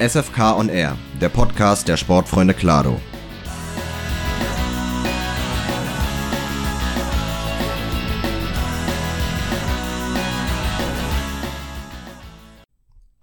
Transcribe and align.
SFK 0.00 0.56
on 0.56 0.68
Air, 0.68 0.96
der 1.20 1.28
Podcast 1.28 1.88
der 1.88 1.96
Sportfreunde 1.96 2.54
Klado. 2.54 3.00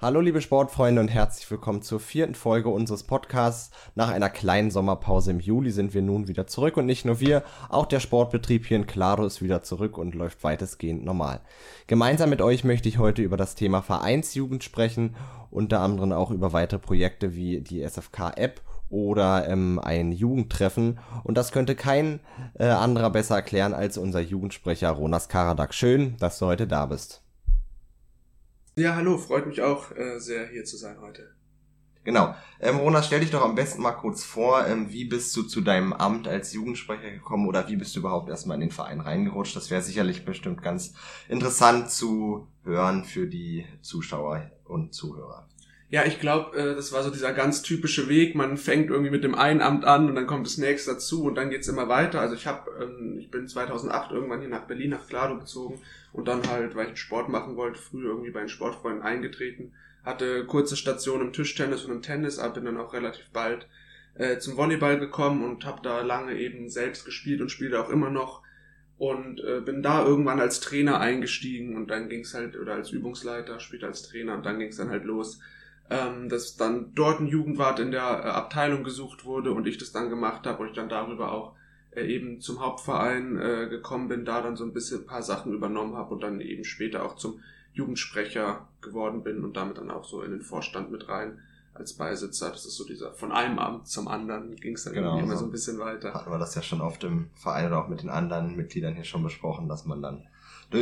Hallo 0.05 0.21
liebe 0.21 0.39
Sportfreunde 0.39 1.01
und 1.01 1.07
herzlich 1.07 1.49
willkommen 1.49 1.81
zur 1.81 1.99
vierten 1.99 2.35
Folge 2.35 2.69
unseres 2.69 3.01
Podcasts. 3.01 3.71
Nach 3.95 4.11
einer 4.11 4.29
kleinen 4.29 4.69
Sommerpause 4.69 5.31
im 5.31 5.39
Juli 5.39 5.71
sind 5.71 5.95
wir 5.95 6.03
nun 6.03 6.27
wieder 6.27 6.45
zurück 6.45 6.77
und 6.77 6.85
nicht 6.85 7.05
nur 7.05 7.19
wir, 7.19 7.41
auch 7.69 7.87
der 7.87 7.99
Sportbetrieb 7.99 8.67
hier 8.67 8.77
in 8.77 8.85
Claro 8.85 9.25
ist 9.25 9.41
wieder 9.41 9.63
zurück 9.63 9.97
und 9.97 10.13
läuft 10.13 10.43
weitestgehend 10.43 11.03
normal. 11.03 11.41
Gemeinsam 11.87 12.29
mit 12.29 12.43
euch 12.43 12.63
möchte 12.63 12.87
ich 12.87 12.99
heute 12.99 13.23
über 13.23 13.35
das 13.35 13.55
Thema 13.55 13.81
Vereinsjugend 13.81 14.63
sprechen, 14.63 15.15
unter 15.49 15.79
anderem 15.79 16.11
auch 16.11 16.29
über 16.29 16.53
weitere 16.53 16.79
Projekte 16.79 17.33
wie 17.33 17.61
die 17.61 17.81
SFK-App 17.81 18.61
oder 18.91 19.49
ähm, 19.49 19.79
ein 19.83 20.11
Jugendtreffen. 20.11 20.99
Und 21.23 21.35
das 21.35 21.51
könnte 21.51 21.73
kein 21.73 22.19
äh, 22.59 22.67
anderer 22.67 23.09
besser 23.09 23.37
erklären 23.37 23.73
als 23.73 23.97
unser 23.97 24.19
Jugendsprecher 24.19 24.91
Ronas 24.91 25.29
Karadak. 25.29 25.73
Schön, 25.73 26.15
dass 26.19 26.37
du 26.37 26.45
heute 26.45 26.67
da 26.67 26.85
bist. 26.85 27.24
Ja, 28.77 28.95
hallo, 28.95 29.17
freut 29.17 29.47
mich 29.47 29.61
auch 29.61 29.95
äh, 29.95 30.19
sehr 30.19 30.47
hier 30.47 30.65
zu 30.65 30.75
sein 30.75 30.99
heute. 30.99 31.31
Genau. 32.03 32.35
Ähm, 32.59 32.75
Ronas, 32.75 33.07
stell 33.07 33.21
dich 33.21 33.31
doch 33.31 33.41
am 33.41 33.55
besten 33.55 33.81
mal 33.81 33.93
kurz 33.93 34.25
vor, 34.25 34.67
ähm, 34.67 34.91
wie 34.91 35.05
bist 35.05 35.33
du 35.37 35.43
zu 35.43 35.61
deinem 35.61 35.93
Amt 35.93 36.27
als 36.27 36.51
Jugendsprecher 36.51 37.09
gekommen 37.09 37.47
oder 37.47 37.69
wie 37.69 37.77
bist 37.77 37.95
du 37.95 38.01
überhaupt 38.01 38.29
erstmal 38.29 38.55
in 38.55 38.61
den 38.67 38.71
Verein 38.71 38.99
reingerutscht? 38.99 39.55
Das 39.55 39.71
wäre 39.71 39.81
sicherlich 39.81 40.25
bestimmt 40.25 40.61
ganz 40.61 40.93
interessant 41.29 41.89
zu 41.89 42.49
hören 42.65 43.05
für 43.05 43.27
die 43.27 43.65
Zuschauer 43.81 44.51
und 44.65 44.93
Zuhörer. 44.93 45.47
Ja, 45.87 46.03
ich 46.03 46.19
glaube, 46.19 46.57
äh, 46.57 46.75
das 46.75 46.91
war 46.91 47.01
so 47.01 47.11
dieser 47.11 47.31
ganz 47.31 47.61
typische 47.61 48.09
Weg. 48.09 48.35
Man 48.35 48.57
fängt 48.57 48.89
irgendwie 48.89 49.11
mit 49.11 49.23
dem 49.23 49.35
einen 49.35 49.61
Amt 49.61 49.85
an 49.85 50.09
und 50.09 50.15
dann 50.15 50.27
kommt 50.27 50.47
das 50.47 50.57
nächste 50.57 50.95
dazu 50.95 51.23
und 51.23 51.35
dann 51.35 51.49
geht's 51.49 51.69
immer 51.69 51.87
weiter. 51.87 52.19
Also 52.19 52.35
ich 52.35 52.45
habe, 52.45 52.69
ähm, 52.81 53.15
ich 53.19 53.31
bin 53.31 53.47
2008 53.47 54.11
irgendwann 54.11 54.41
hier 54.41 54.49
nach 54.49 54.67
Berlin, 54.67 54.89
nach 54.89 55.07
Klado 55.07 55.39
gezogen 55.39 55.79
und 56.15 56.29
dann 56.29 56.47
halt, 56.47 56.75
weil 56.75 56.83
ich 56.83 56.89
einen 56.89 56.97
Sport 56.97 57.27
machen 57.27 57.57
wollte, 57.57 57.77
früher 57.77 58.09
irgendwie 58.09 58.31
bei 58.31 58.39
den 58.39 58.49
Sportfreunden 58.49 59.03
eingetreten. 59.03 59.73
Hatte 60.05 60.45
kurze 60.45 60.77
Stationen 60.77 61.27
im 61.27 61.33
Tischtennis 61.33 61.83
und 61.83 61.91
im 61.91 62.01
Tennis, 62.01 62.39
aber 62.39 62.53
bin 62.53 62.65
dann 62.65 62.77
auch 62.77 62.93
relativ 62.93 63.29
bald 63.31 63.67
äh, 64.15 64.37
zum 64.37 64.55
Volleyball 64.55 64.97
gekommen 64.97 65.43
und 65.43 65.65
habe 65.65 65.81
da 65.83 66.01
lange 66.01 66.39
eben 66.39 66.69
selbst 66.69 67.03
gespielt 67.03 67.41
und 67.41 67.49
spiele 67.49 67.81
auch 67.81 67.89
immer 67.89 68.09
noch 68.09 68.43
und 68.97 69.41
äh, 69.43 69.59
bin 69.59 69.83
da 69.83 70.05
irgendwann 70.05 70.39
als 70.39 70.61
Trainer 70.61 71.01
eingestiegen 71.01 71.75
und 71.75 71.91
dann 71.91 72.07
ging's 72.07 72.33
halt, 72.33 72.55
oder 72.57 72.75
als 72.75 72.91
Übungsleiter, 72.91 73.59
später 73.59 73.87
als 73.87 74.03
Trainer 74.03 74.35
und 74.35 74.45
dann 74.45 74.59
ging's 74.59 74.77
dann 74.77 74.89
halt 74.89 75.03
los, 75.03 75.39
ähm, 75.89 76.29
dass 76.29 76.55
dann 76.55 76.93
dort 76.95 77.19
ein 77.19 77.27
Jugendwart 77.27 77.79
in 77.79 77.91
der 77.91 78.03
äh, 78.03 78.29
Abteilung 78.29 78.85
gesucht 78.85 79.25
wurde 79.25 79.51
und 79.51 79.67
ich 79.67 79.77
das 79.77 79.91
dann 79.91 80.09
gemacht 80.09 80.47
habe 80.47 80.63
und 80.63 80.69
ich 80.69 80.75
dann 80.75 80.87
darüber 80.87 81.33
auch 81.33 81.54
eben 81.97 82.41
zum 82.41 82.59
Hauptverein 82.59 83.37
äh, 83.39 83.67
gekommen 83.69 84.07
bin, 84.07 84.25
da 84.25 84.41
dann 84.41 84.55
so 84.55 84.63
ein 84.63 84.73
bisschen 84.73 85.01
ein 85.01 85.05
paar 85.05 85.23
Sachen 85.23 85.53
übernommen 85.53 85.95
habe 85.95 86.13
und 86.13 86.21
dann 86.21 86.41
eben 86.41 86.63
später 86.63 87.03
auch 87.03 87.15
zum 87.15 87.39
Jugendsprecher 87.73 88.67
geworden 88.81 89.23
bin 89.23 89.43
und 89.43 89.57
damit 89.57 89.77
dann 89.77 89.91
auch 89.91 90.05
so 90.05 90.21
in 90.21 90.31
den 90.31 90.41
Vorstand 90.41 90.91
mit 90.91 91.09
rein 91.09 91.39
als 91.73 91.93
Beisitzer. 91.93 92.49
Das 92.49 92.65
ist 92.65 92.77
so 92.77 92.85
dieser 92.85 93.13
von 93.13 93.31
einem 93.31 93.59
Amt 93.59 93.87
zum 93.87 94.07
anderen 94.07 94.55
ging 94.55 94.75
es 94.75 94.85
dann 94.85 94.93
genau, 94.93 95.19
immer 95.19 95.35
so 95.35 95.45
ein 95.45 95.51
bisschen 95.51 95.77
weiter. 95.77 96.13
Hatten 96.13 96.31
wir 96.31 96.39
das 96.39 96.55
ja 96.55 96.61
schon 96.61 96.81
auf 96.81 96.97
dem 96.97 97.29
Verein 97.35 97.67
oder 97.67 97.83
auch 97.83 97.89
mit 97.89 98.01
den 98.01 98.09
anderen 98.09 98.55
Mitgliedern 98.55 98.95
hier 98.95 99.03
schon 99.03 99.23
besprochen, 99.23 99.67
dass 99.67 99.85
man 99.85 100.01
dann 100.01 100.23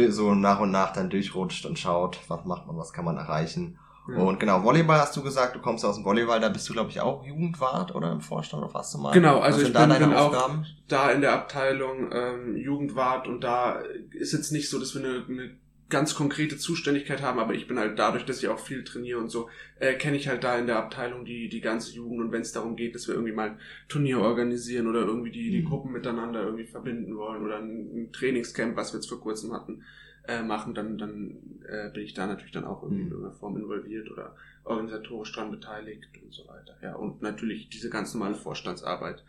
so 0.10 0.34
nach 0.34 0.60
und 0.60 0.72
nach 0.72 0.94
dann 0.94 1.10
durchrutscht 1.10 1.66
und 1.66 1.78
schaut, 1.78 2.20
was 2.28 2.46
macht 2.46 2.68
man, 2.68 2.78
was 2.78 2.94
kann 2.94 3.06
man 3.06 3.18
erreichen. 3.18 3.78
Ja. 4.08 4.18
Und 4.18 4.40
genau, 4.40 4.64
Volleyball 4.64 5.00
hast 5.00 5.16
du 5.16 5.24
gesagt, 5.24 5.56
du 5.56 5.60
kommst 5.60 5.86
aus 5.86 5.96
dem 5.96 6.04
Volleyball, 6.04 6.42
da 6.42 6.50
bist 6.50 6.68
du, 6.68 6.74
glaube 6.74 6.90
ich, 6.90 7.00
auch 7.00 7.26
Jugendwart 7.26 7.96
oder 7.96 8.12
im 8.12 8.20
Vorstand 8.20 8.64
oder 8.64 8.74
was 8.74 8.92
du 8.92 8.98
mal? 8.98 9.14
Genau, 9.14 9.40
also 9.40 9.62
ich 9.62 9.72
bin, 9.72 9.90
bin 9.90 10.14
auch 10.14 10.56
da 10.90 11.12
in 11.12 11.22
der 11.22 11.34
Abteilung 11.34 12.12
ähm, 12.12 12.58
Jugendwart 12.58 13.28
und 13.28 13.42
da 13.42 13.82
ist 14.12 14.34
jetzt 14.34 14.52
nicht 14.52 14.70
so, 14.70 14.78
dass 14.78 14.94
wir 14.94 15.04
eine, 15.04 15.26
eine 15.28 15.52
ganz 15.90 16.16
konkrete 16.16 16.58
Zuständigkeit 16.58 17.22
haben, 17.22 17.40
aber 17.40 17.54
ich 17.54 17.68
bin 17.68 17.78
halt 17.78 18.00
dadurch, 18.00 18.26
dass 18.26 18.42
ich 18.42 18.50
auch 18.50 18.60
viel 18.60 18.84
trainiere 18.84 19.20
und 19.20 19.30
so, 19.30 19.48
äh, 19.80 19.94
kenne 19.94 20.18
ich 20.18 20.28
halt 20.28 20.44
da 20.44 20.58
in 20.58 20.66
der 20.66 20.78
Abteilung 20.78 21.24
die, 21.24 21.50
die 21.50 21.62
ganze 21.62 21.94
Jugend 21.94 22.20
und 22.20 22.32
wenn 22.32 22.42
es 22.42 22.52
darum 22.52 22.76
geht, 22.76 22.96
dass 22.96 23.08
wir 23.08 23.14
irgendwie 23.14 23.34
mal 23.34 23.52
ein 23.52 23.60
Turnier 23.88 24.20
organisieren 24.20 24.88
oder 24.88 25.02
irgendwie 25.02 25.32
die, 25.32 25.52
die 25.52 25.62
mhm. 25.62 25.70
Gruppen 25.70 25.92
miteinander 25.92 26.44
irgendwie 26.44 26.66
verbinden 26.66 27.16
wollen 27.16 27.44
oder 27.44 27.58
ein, 27.58 27.92
ein 27.96 28.12
Trainingscamp, 28.12 28.76
was 28.76 28.92
wir 28.92 29.00
jetzt 29.00 29.10
vor 29.10 29.22
kurzem 29.22 29.54
hatten, 29.54 29.84
äh, 30.28 30.42
machen, 30.42 30.74
dann, 30.74 30.98
dann 30.98 31.62
äh, 31.68 31.90
bin 31.94 32.04
ich 32.04 32.14
da 32.14 32.28
natürlich 32.28 32.54
dann 32.54 32.66
auch 32.66 32.84
irgendwie 32.84 33.02
in 33.02 33.08
mhm. 33.08 33.14
irgendeiner 33.14 33.40
Form 33.40 33.58
involviert 33.58 34.10
oder 34.10 34.36
organisatorisch 34.64 35.34
dran 35.34 35.52
beteiligt 35.52 36.10
und 36.24 36.34
so 36.34 36.48
weiter. 36.48 36.76
Ja, 36.82 36.96
und 36.96 37.22
natürlich 37.22 37.70
diese 37.70 37.90
ganz 37.90 38.14
normale 38.14 38.36
Vorstandsarbeit 38.36 39.24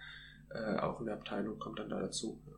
äh, 0.51 0.79
auch 0.79 1.01
in 1.01 1.07
der 1.07 1.17
Abteilung 1.17 1.59
kommt 1.59 1.79
dann 1.81 1.89
da 1.89 2.01
dazu. 2.01 2.41
Ja. 2.47 2.53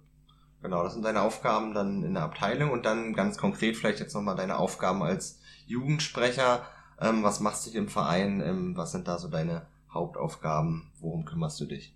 Genau, 0.62 0.82
das 0.82 0.94
sind 0.94 1.04
deine 1.04 1.22
Aufgaben 1.22 1.74
dann 1.74 2.02
in 2.02 2.14
der 2.14 2.24
Abteilung 2.24 2.70
und 2.70 2.84
dann 2.84 3.14
ganz 3.14 3.38
konkret 3.38 3.76
vielleicht 3.76 4.00
jetzt 4.00 4.14
nochmal 4.14 4.36
deine 4.36 4.58
Aufgaben 4.58 5.02
als 5.02 5.40
Jugendsprecher. 5.66 6.66
Ähm, 7.00 7.22
was 7.22 7.40
machst 7.40 7.66
du 7.66 7.76
im 7.76 7.88
Verein? 7.88 8.40
Ähm, 8.40 8.76
was 8.76 8.92
sind 8.92 9.08
da 9.08 9.18
so 9.18 9.28
deine 9.28 9.66
Hauptaufgaben? 9.90 10.90
Worum 11.00 11.24
kümmerst 11.24 11.60
du 11.60 11.66
dich? 11.66 11.95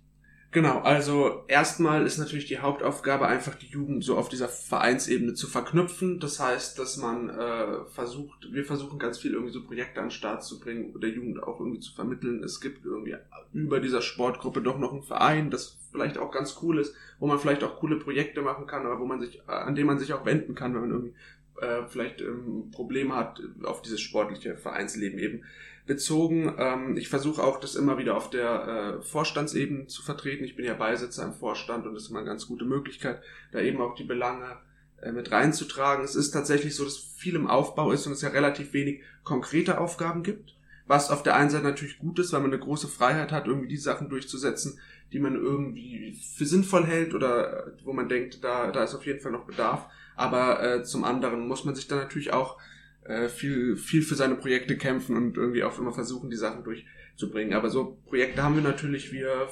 Genau, 0.53 0.79
also 0.79 1.45
erstmal 1.47 2.05
ist 2.05 2.17
natürlich 2.17 2.45
die 2.45 2.59
Hauptaufgabe 2.59 3.25
einfach 3.25 3.55
die 3.55 3.67
Jugend 3.67 4.03
so 4.03 4.17
auf 4.17 4.27
dieser 4.27 4.49
Vereinsebene 4.49 5.33
zu 5.33 5.47
verknüpfen. 5.47 6.19
Das 6.19 6.41
heißt, 6.41 6.77
dass 6.77 6.97
man 6.97 7.29
äh, 7.29 7.85
versucht, 7.85 8.51
wir 8.51 8.65
versuchen 8.65 8.99
ganz 8.99 9.17
viel 9.17 9.31
irgendwie 9.31 9.53
so 9.53 9.63
Projekte 9.63 10.01
an 10.01 10.07
den 10.07 10.11
Start 10.11 10.43
zu 10.43 10.59
bringen, 10.59 10.93
der 10.99 11.11
Jugend 11.11 11.41
auch 11.41 11.61
irgendwie 11.61 11.79
zu 11.79 11.93
vermitteln. 11.93 12.43
Es 12.43 12.59
gibt 12.59 12.85
irgendwie 12.85 13.15
über 13.53 13.79
dieser 13.79 14.01
Sportgruppe 14.01 14.61
doch 14.61 14.77
noch 14.77 14.91
einen 14.91 15.03
Verein, 15.03 15.51
das 15.51 15.77
vielleicht 15.89 16.17
auch 16.17 16.31
ganz 16.31 16.57
cool 16.61 16.79
ist, 16.79 16.93
wo 17.19 17.27
man 17.27 17.39
vielleicht 17.39 17.63
auch 17.63 17.79
coole 17.79 17.95
Projekte 17.95 18.41
machen 18.41 18.67
kann, 18.67 18.85
aber 18.85 18.99
wo 18.99 19.05
man 19.05 19.21
sich, 19.21 19.47
an 19.47 19.75
dem 19.75 19.87
man 19.87 19.99
sich 19.99 20.11
auch 20.11 20.25
wenden 20.25 20.53
kann, 20.53 20.73
wenn 20.73 20.81
man 20.81 20.91
irgendwie 20.91 21.13
äh, 21.59 21.83
vielleicht 21.87 22.21
ähm, 22.21 22.71
Probleme 22.71 23.15
hat 23.15 23.41
auf 23.63 23.81
dieses 23.81 24.01
sportliche 24.01 24.57
Vereinsleben 24.57 25.19
eben 25.19 25.43
bezogen. 25.85 26.55
Ähm, 26.57 26.97
ich 26.97 27.09
versuche 27.09 27.43
auch, 27.43 27.59
das 27.59 27.75
immer 27.75 27.97
wieder 27.97 28.15
auf 28.15 28.29
der 28.29 28.99
äh, 28.99 29.01
Vorstandsebene 29.01 29.87
zu 29.87 30.03
vertreten. 30.03 30.43
Ich 30.43 30.55
bin 30.55 30.65
ja 30.65 30.73
Beisitzer 30.73 31.25
im 31.25 31.33
Vorstand 31.33 31.85
und 31.85 31.93
das 31.93 32.03
ist 32.03 32.09
immer 32.09 32.19
eine 32.19 32.27
ganz 32.29 32.47
gute 32.47 32.65
Möglichkeit, 32.65 33.21
da 33.51 33.59
eben 33.59 33.81
auch 33.81 33.95
die 33.95 34.03
Belange 34.03 34.57
äh, 35.01 35.11
mit 35.11 35.31
reinzutragen. 35.31 36.03
Es 36.03 36.15
ist 36.15 36.31
tatsächlich 36.31 36.75
so, 36.75 36.83
dass 36.83 36.97
viel 36.97 37.35
im 37.35 37.47
Aufbau 37.47 37.91
ist 37.91 38.05
und 38.07 38.13
es 38.13 38.21
ja 38.21 38.29
relativ 38.29 38.73
wenig 38.73 39.01
konkrete 39.23 39.79
Aufgaben 39.79 40.23
gibt. 40.23 40.55
Was 40.87 41.09
auf 41.09 41.23
der 41.23 41.35
einen 41.35 41.49
Seite 41.49 41.63
natürlich 41.63 41.99
gut 41.99 42.19
ist, 42.19 42.33
weil 42.33 42.41
man 42.41 42.51
eine 42.51 42.59
große 42.59 42.87
Freiheit 42.87 43.31
hat, 43.31 43.47
irgendwie 43.47 43.69
die 43.69 43.77
Sachen 43.77 44.09
durchzusetzen, 44.09 44.79
die 45.13 45.19
man 45.19 45.35
irgendwie 45.35 46.19
für 46.35 46.45
sinnvoll 46.45 46.85
hält 46.85 47.13
oder 47.13 47.67
äh, 47.67 47.71
wo 47.83 47.93
man 47.93 48.09
denkt, 48.09 48.43
da, 48.43 48.71
da 48.71 48.83
ist 48.83 48.95
auf 48.95 49.05
jeden 49.05 49.19
Fall 49.19 49.31
noch 49.31 49.45
Bedarf. 49.45 49.87
Aber 50.15 50.63
äh, 50.63 50.83
zum 50.83 51.03
anderen 51.03 51.47
muss 51.47 51.65
man 51.65 51.75
sich 51.75 51.87
dann 51.87 51.99
natürlich 51.99 52.33
auch 52.33 52.57
äh, 53.03 53.27
viel, 53.27 53.75
viel 53.77 54.03
für 54.03 54.15
seine 54.15 54.35
Projekte 54.35 54.77
kämpfen 54.77 55.17
und 55.17 55.37
irgendwie 55.37 55.63
auch 55.63 55.77
immer 55.79 55.93
versuchen, 55.93 56.29
die 56.29 56.37
Sachen 56.37 56.63
durchzubringen. 56.63 57.53
Aber 57.53 57.69
so 57.69 57.97
Projekte 58.05 58.43
haben 58.43 58.55
wir 58.55 58.63
natürlich. 58.63 59.11
Wir 59.11 59.47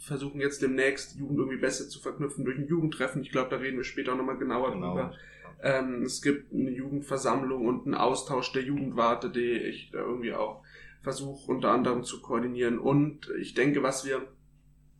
versuchen 0.00 0.40
jetzt 0.40 0.62
demnächst 0.62 1.16
Jugend 1.16 1.38
irgendwie 1.38 1.58
besser 1.58 1.88
zu 1.88 2.00
verknüpfen 2.00 2.44
durch 2.44 2.58
ein 2.58 2.66
Jugendtreffen. 2.66 3.22
Ich 3.22 3.30
glaube, 3.30 3.50
da 3.50 3.56
reden 3.56 3.76
wir 3.76 3.84
später 3.84 4.12
auch 4.12 4.16
nochmal 4.16 4.38
genauer 4.38 4.72
genau. 4.72 4.94
drüber. 4.94 5.14
Ähm, 5.62 6.02
es 6.02 6.20
gibt 6.20 6.52
eine 6.52 6.70
Jugendversammlung 6.70 7.66
und 7.66 7.86
einen 7.86 7.94
Austausch 7.94 8.52
der 8.52 8.62
Jugendwarte, 8.62 9.30
die 9.30 9.52
ich 9.52 9.90
da 9.90 10.00
irgendwie 10.00 10.32
auch 10.32 10.62
versuche 11.02 11.50
unter 11.50 11.70
anderem 11.70 12.04
zu 12.04 12.20
koordinieren. 12.20 12.78
Und 12.78 13.30
ich 13.38 13.54
denke, 13.54 13.82
was 13.82 14.04
wir 14.04 14.26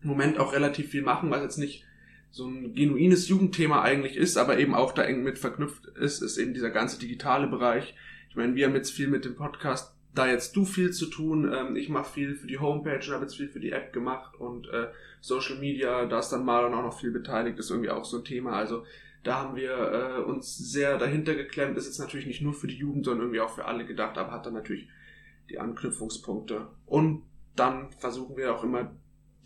im 0.02 0.08
Moment 0.08 0.38
auch 0.38 0.52
relativ 0.52 0.91
viel 0.91 1.02
machen, 1.02 1.31
was 1.31 1.42
jetzt 1.42 1.58
nicht 1.58 1.84
so 2.34 2.49
ein 2.49 2.75
genuines 2.75 3.28
Jugendthema 3.28 3.83
eigentlich 3.83 4.17
ist, 4.17 4.37
aber 4.37 4.59
eben 4.59 4.75
auch 4.75 4.91
da 4.91 5.03
eng 5.03 5.22
mit 5.22 5.39
verknüpft 5.39 5.87
ist, 5.87 6.20
ist 6.20 6.37
eben 6.37 6.53
dieser 6.53 6.70
ganze 6.70 6.99
digitale 6.99 7.47
Bereich. 7.47 7.94
Ich 8.29 8.35
meine, 8.35 8.56
wir 8.56 8.67
haben 8.67 8.75
jetzt 8.75 8.91
viel 8.91 9.06
mit 9.06 9.25
dem 9.25 9.37
Podcast, 9.37 9.94
da 10.17 10.26
jetzt 10.26 10.56
du 10.56 10.64
viel 10.64 10.91
zu 10.91 11.06
tun. 11.06 11.53
Ähm, 11.55 11.76
ich 11.76 11.88
mache 11.88 12.12
viel 12.12 12.35
für 12.35 12.49
die 12.49 12.58
Homepage 12.58 12.97
und 13.06 13.12
habe 13.12 13.23
jetzt 13.23 13.37
viel 13.37 13.49
für 13.49 13.61
die 13.61 13.70
App 13.70 13.93
gemacht 13.93 14.35
und 14.35 14.67
äh, 14.67 14.88
Social 15.20 15.58
Media, 15.58 16.06
da 16.06 16.19
ist 16.19 16.31
dann 16.31 16.44
Marlon 16.44 16.75
auch 16.75 16.82
noch 16.82 16.99
viel 16.99 17.12
beteiligt, 17.12 17.56
ist 17.61 17.70
irgendwie 17.70 17.91
auch 17.91 18.05
so 18.05 18.19
ein 18.19 18.25
Thema. 18.25 18.55
Also 18.55 18.85
da 19.23 19.37
haben 19.37 19.55
wir 19.55 19.70
äh, 19.70 20.23
uns 20.23 20.58
sehr 20.58 20.99
dahinter 20.99 21.37
geklemmt. 21.37 21.79
Ist 21.79 21.87
jetzt 21.87 22.00
natürlich 22.00 22.26
nicht 22.26 22.43
nur 22.43 22.53
für 22.53 22.67
die 22.67 22.79
Jugend, 22.79 23.05
sondern 23.05 23.26
irgendwie 23.26 23.43
auch 23.43 23.55
für 23.55 23.67
alle 23.67 23.87
gedacht, 23.87 24.19
aber 24.19 24.32
hat 24.32 24.44
dann 24.44 24.55
natürlich 24.55 24.88
die 25.50 25.61
Anknüpfungspunkte. 25.61 26.67
Und 26.85 27.23
dann 27.55 27.93
versuchen 27.93 28.37
wir 28.37 28.53
auch 28.53 28.64
immer 28.64 28.91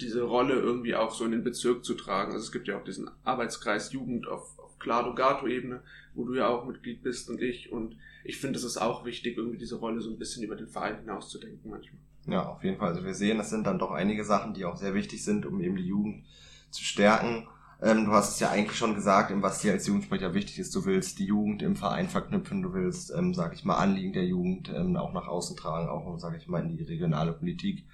diese 0.00 0.22
Rolle 0.22 0.54
irgendwie 0.54 0.94
auch 0.94 1.12
so 1.12 1.24
in 1.24 1.32
den 1.32 1.44
Bezirk 1.44 1.84
zu 1.84 1.94
tragen. 1.94 2.32
Also 2.32 2.44
es 2.44 2.52
gibt 2.52 2.68
ja 2.68 2.78
auch 2.78 2.84
diesen 2.84 3.10
Arbeitskreis 3.24 3.92
Jugend 3.92 4.28
auf, 4.28 4.58
auf 4.58 4.78
Clado-Gato-Ebene, 4.78 5.82
wo 6.14 6.24
du 6.24 6.34
ja 6.34 6.48
auch 6.48 6.64
Mitglied 6.64 7.02
bist 7.02 7.28
und 7.30 7.42
ich. 7.42 7.72
Und 7.72 7.96
ich 8.24 8.38
finde, 8.38 8.58
es 8.58 8.64
ist 8.64 8.78
auch 8.78 9.04
wichtig, 9.04 9.36
irgendwie 9.36 9.58
diese 9.58 9.76
Rolle 9.76 10.00
so 10.00 10.10
ein 10.10 10.18
bisschen 10.18 10.42
über 10.42 10.56
den 10.56 10.68
Verein 10.68 10.98
hinauszudenken 10.98 11.70
manchmal. 11.70 12.00
Ja, 12.26 12.46
auf 12.46 12.62
jeden 12.62 12.76
Fall. 12.76 12.88
Also 12.88 13.04
wir 13.04 13.14
sehen, 13.14 13.38
das 13.38 13.50
sind 13.50 13.66
dann 13.66 13.78
doch 13.78 13.90
einige 13.90 14.24
Sachen, 14.24 14.54
die 14.54 14.64
auch 14.64 14.76
sehr 14.76 14.94
wichtig 14.94 15.24
sind, 15.24 15.46
um 15.46 15.60
eben 15.60 15.76
die 15.76 15.86
Jugend 15.86 16.26
zu 16.70 16.84
stärken. 16.84 17.48
Ähm, 17.80 18.06
du 18.06 18.12
hast 18.12 18.34
es 18.34 18.40
ja 18.40 18.50
eigentlich 18.50 18.76
schon 18.76 18.94
gesagt, 18.94 19.32
was 19.40 19.60
dir 19.60 19.72
als 19.72 19.86
Jugendsprecher 19.86 20.34
wichtig 20.34 20.58
ist. 20.58 20.74
Du 20.74 20.84
willst 20.84 21.18
die 21.20 21.26
Jugend 21.26 21.62
im 21.62 21.76
Verein 21.76 22.08
verknüpfen, 22.08 22.62
du 22.62 22.74
willst, 22.74 23.12
ähm, 23.16 23.34
sag 23.34 23.54
ich 23.54 23.64
mal, 23.64 23.76
Anliegen 23.76 24.12
der 24.12 24.26
Jugend 24.26 24.68
ähm, 24.74 24.96
auch 24.96 25.12
nach 25.12 25.28
außen 25.28 25.56
tragen, 25.56 25.88
auch, 25.88 26.18
sag 26.18 26.36
ich 26.36 26.48
mal, 26.48 26.60
in 26.60 26.76
die 26.76 26.82
regionale 26.82 27.32
Politik, 27.32 27.84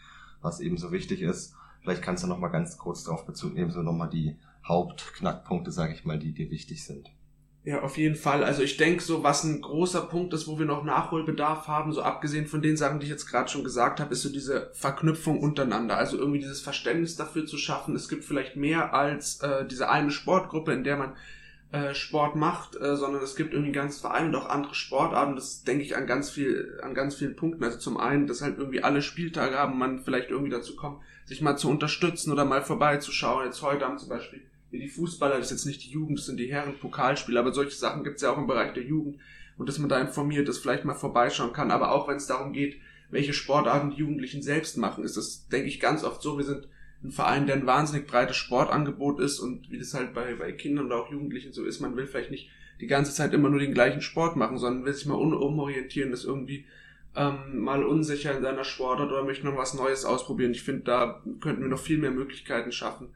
was 0.40 0.60
eben 0.60 0.78
so 0.78 0.90
wichtig 0.90 1.20
ist. 1.20 1.54
Vielleicht 1.84 2.02
kannst 2.02 2.24
du 2.24 2.28
noch 2.28 2.38
mal 2.38 2.48
ganz 2.48 2.78
kurz 2.78 3.04
darauf 3.04 3.26
Bezug 3.26 3.54
nehmen, 3.54 3.70
so 3.70 3.82
nochmal 3.82 4.08
die 4.08 4.36
Hauptknackpunkte, 4.66 5.70
sage 5.70 5.92
ich 5.92 6.06
mal, 6.06 6.18
die 6.18 6.32
dir 6.32 6.50
wichtig 6.50 6.82
sind. 6.82 7.10
Ja, 7.62 7.82
auf 7.82 7.98
jeden 7.98 8.16
Fall. 8.16 8.42
Also 8.42 8.62
ich 8.62 8.78
denke, 8.78 9.02
so 9.02 9.22
was 9.22 9.44
ein 9.44 9.60
großer 9.60 10.02
Punkt 10.02 10.32
ist, 10.32 10.48
wo 10.48 10.58
wir 10.58 10.64
noch 10.64 10.82
Nachholbedarf 10.82 11.68
haben, 11.68 11.92
so 11.92 12.02
abgesehen 12.02 12.46
von 12.46 12.62
den 12.62 12.78
Sachen, 12.78 13.00
die 13.00 13.04
ich 13.04 13.10
jetzt 13.10 13.26
gerade 13.26 13.50
schon 13.50 13.64
gesagt 13.64 14.00
habe, 14.00 14.12
ist 14.12 14.22
so 14.22 14.30
diese 14.30 14.70
Verknüpfung 14.72 15.40
untereinander. 15.40 15.98
Also 15.98 16.16
irgendwie 16.18 16.40
dieses 16.40 16.62
Verständnis 16.62 17.16
dafür 17.16 17.44
zu 17.44 17.58
schaffen. 17.58 17.94
Es 17.94 18.08
gibt 18.08 18.24
vielleicht 18.24 18.56
mehr 18.56 18.94
als 18.94 19.40
äh, 19.40 19.66
diese 19.66 19.90
eine 19.90 20.10
Sportgruppe, 20.10 20.72
in 20.72 20.84
der 20.84 20.96
man 20.96 21.16
äh, 21.72 21.94
Sport 21.94 22.36
macht, 22.36 22.76
äh, 22.76 22.96
sondern 22.96 23.22
es 23.22 23.34
gibt 23.34 23.52
irgendwie 23.52 23.72
ganz 23.72 23.98
Verein 23.98 24.28
und 24.28 24.36
auch 24.36 24.48
andere 24.48 24.74
Sportarten. 24.74 25.34
Das 25.34 25.64
denke 25.64 25.84
ich 25.84 25.96
an 25.96 26.06
ganz 26.06 26.30
viel, 26.30 26.78
an 26.82 26.94
ganz 26.94 27.14
vielen 27.14 27.36
Punkten. 27.36 27.64
Also 27.64 27.78
zum 27.78 27.96
einen, 27.98 28.26
dass 28.26 28.42
halt 28.42 28.58
irgendwie 28.58 28.82
alle 28.82 29.02
Spieltage 29.02 29.58
haben, 29.58 29.78
man 29.78 30.00
vielleicht 30.02 30.30
irgendwie 30.30 30.52
dazu 30.52 30.76
kommt, 30.76 31.00
sich 31.26 31.40
mal 31.40 31.56
zu 31.56 31.68
unterstützen 31.68 32.32
oder 32.32 32.44
mal 32.44 32.62
vorbeizuschauen. 32.62 33.46
Jetzt 33.46 33.62
heute 33.62 33.84
haben 33.84 33.98
zum 33.98 34.08
Beispiel 34.08 34.42
die 34.72 34.88
Fußballer, 34.88 35.38
das 35.38 35.46
ist 35.46 35.52
jetzt 35.52 35.66
nicht 35.66 35.84
die 35.84 35.90
Jugend, 35.90 36.18
das 36.18 36.26
sind 36.26 36.38
die 36.38 36.50
Herren 36.50 36.78
Pokalspiele, 36.78 37.38
aber 37.38 37.52
solche 37.52 37.76
Sachen 37.76 38.04
gibt 38.04 38.16
es 38.16 38.22
ja 38.22 38.30
auch 38.32 38.38
im 38.38 38.46
Bereich 38.46 38.72
der 38.72 38.82
Jugend 38.82 39.18
und 39.56 39.68
dass 39.68 39.78
man 39.78 39.88
da 39.88 40.00
informiert 40.00 40.48
ist, 40.48 40.58
vielleicht 40.58 40.84
mal 40.84 40.94
vorbeischauen 40.94 41.52
kann, 41.52 41.70
aber 41.70 41.92
auch 41.92 42.08
wenn 42.08 42.16
es 42.16 42.26
darum 42.26 42.52
geht, 42.52 42.76
welche 43.10 43.32
Sportarten 43.32 43.90
die 43.90 43.98
Jugendlichen 43.98 44.42
selbst 44.42 44.76
machen, 44.76 45.04
ist 45.04 45.16
das, 45.16 45.48
denke 45.48 45.68
ich, 45.68 45.78
ganz 45.78 46.02
oft 46.02 46.20
so. 46.22 46.36
Wir 46.38 46.44
sind 46.44 46.68
ein 47.04 47.12
Verein, 47.12 47.46
der 47.46 47.56
ein 47.56 47.66
wahnsinnig 47.66 48.06
breites 48.06 48.36
Sportangebot 48.36 49.20
ist 49.20 49.38
und 49.38 49.70
wie 49.70 49.78
das 49.78 49.94
halt 49.94 50.14
bei, 50.14 50.34
bei 50.34 50.52
Kindern 50.52 50.86
oder 50.86 50.96
auch 50.96 51.12
Jugendlichen 51.12 51.52
so 51.52 51.64
ist, 51.64 51.80
man 51.80 51.96
will 51.96 52.06
vielleicht 52.06 52.30
nicht 52.30 52.50
die 52.80 52.86
ganze 52.86 53.12
Zeit 53.12 53.32
immer 53.32 53.50
nur 53.50 53.60
den 53.60 53.74
gleichen 53.74 54.00
Sport 54.00 54.36
machen, 54.36 54.58
sondern 54.58 54.84
will 54.84 54.94
sich 54.94 55.06
mal 55.06 55.14
umorientieren, 55.14 56.12
ist 56.12 56.24
irgendwie 56.24 56.66
ähm, 57.16 57.60
mal 57.60 57.84
unsicher 57.84 58.36
in 58.36 58.42
seiner 58.42 58.64
Sportart 58.64 59.10
oder 59.10 59.24
möchte 59.24 59.46
noch 59.46 59.56
was 59.56 59.74
Neues 59.74 60.04
ausprobieren. 60.04 60.52
Ich 60.52 60.62
finde, 60.62 60.82
da 60.82 61.22
könnten 61.40 61.62
wir 61.62 61.68
noch 61.68 61.78
viel 61.78 61.98
mehr 61.98 62.10
Möglichkeiten 62.10 62.72
schaffen 62.72 63.14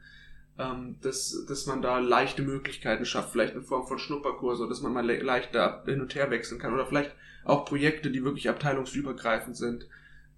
ähm, 0.59 0.97
dass, 1.01 1.45
dass 1.47 1.65
man 1.65 1.81
da 1.81 1.99
leichte 1.99 2.41
Möglichkeiten 2.41 3.05
schafft, 3.05 3.31
vielleicht 3.31 3.55
in 3.55 3.63
Form 3.63 3.87
von 3.87 3.97
Schnupperkurse, 3.97 4.67
dass 4.67 4.81
man 4.81 4.93
mal 4.93 5.05
le 5.05 5.19
leichter 5.19 5.83
hin 5.85 6.01
und 6.01 6.13
her 6.15 6.29
wechseln 6.29 6.59
kann 6.59 6.73
oder 6.73 6.85
vielleicht 6.85 7.15
auch 7.45 7.65
Projekte, 7.65 8.11
die 8.11 8.25
wirklich 8.25 8.49
abteilungsübergreifend 8.49 9.55
sind. 9.55 9.87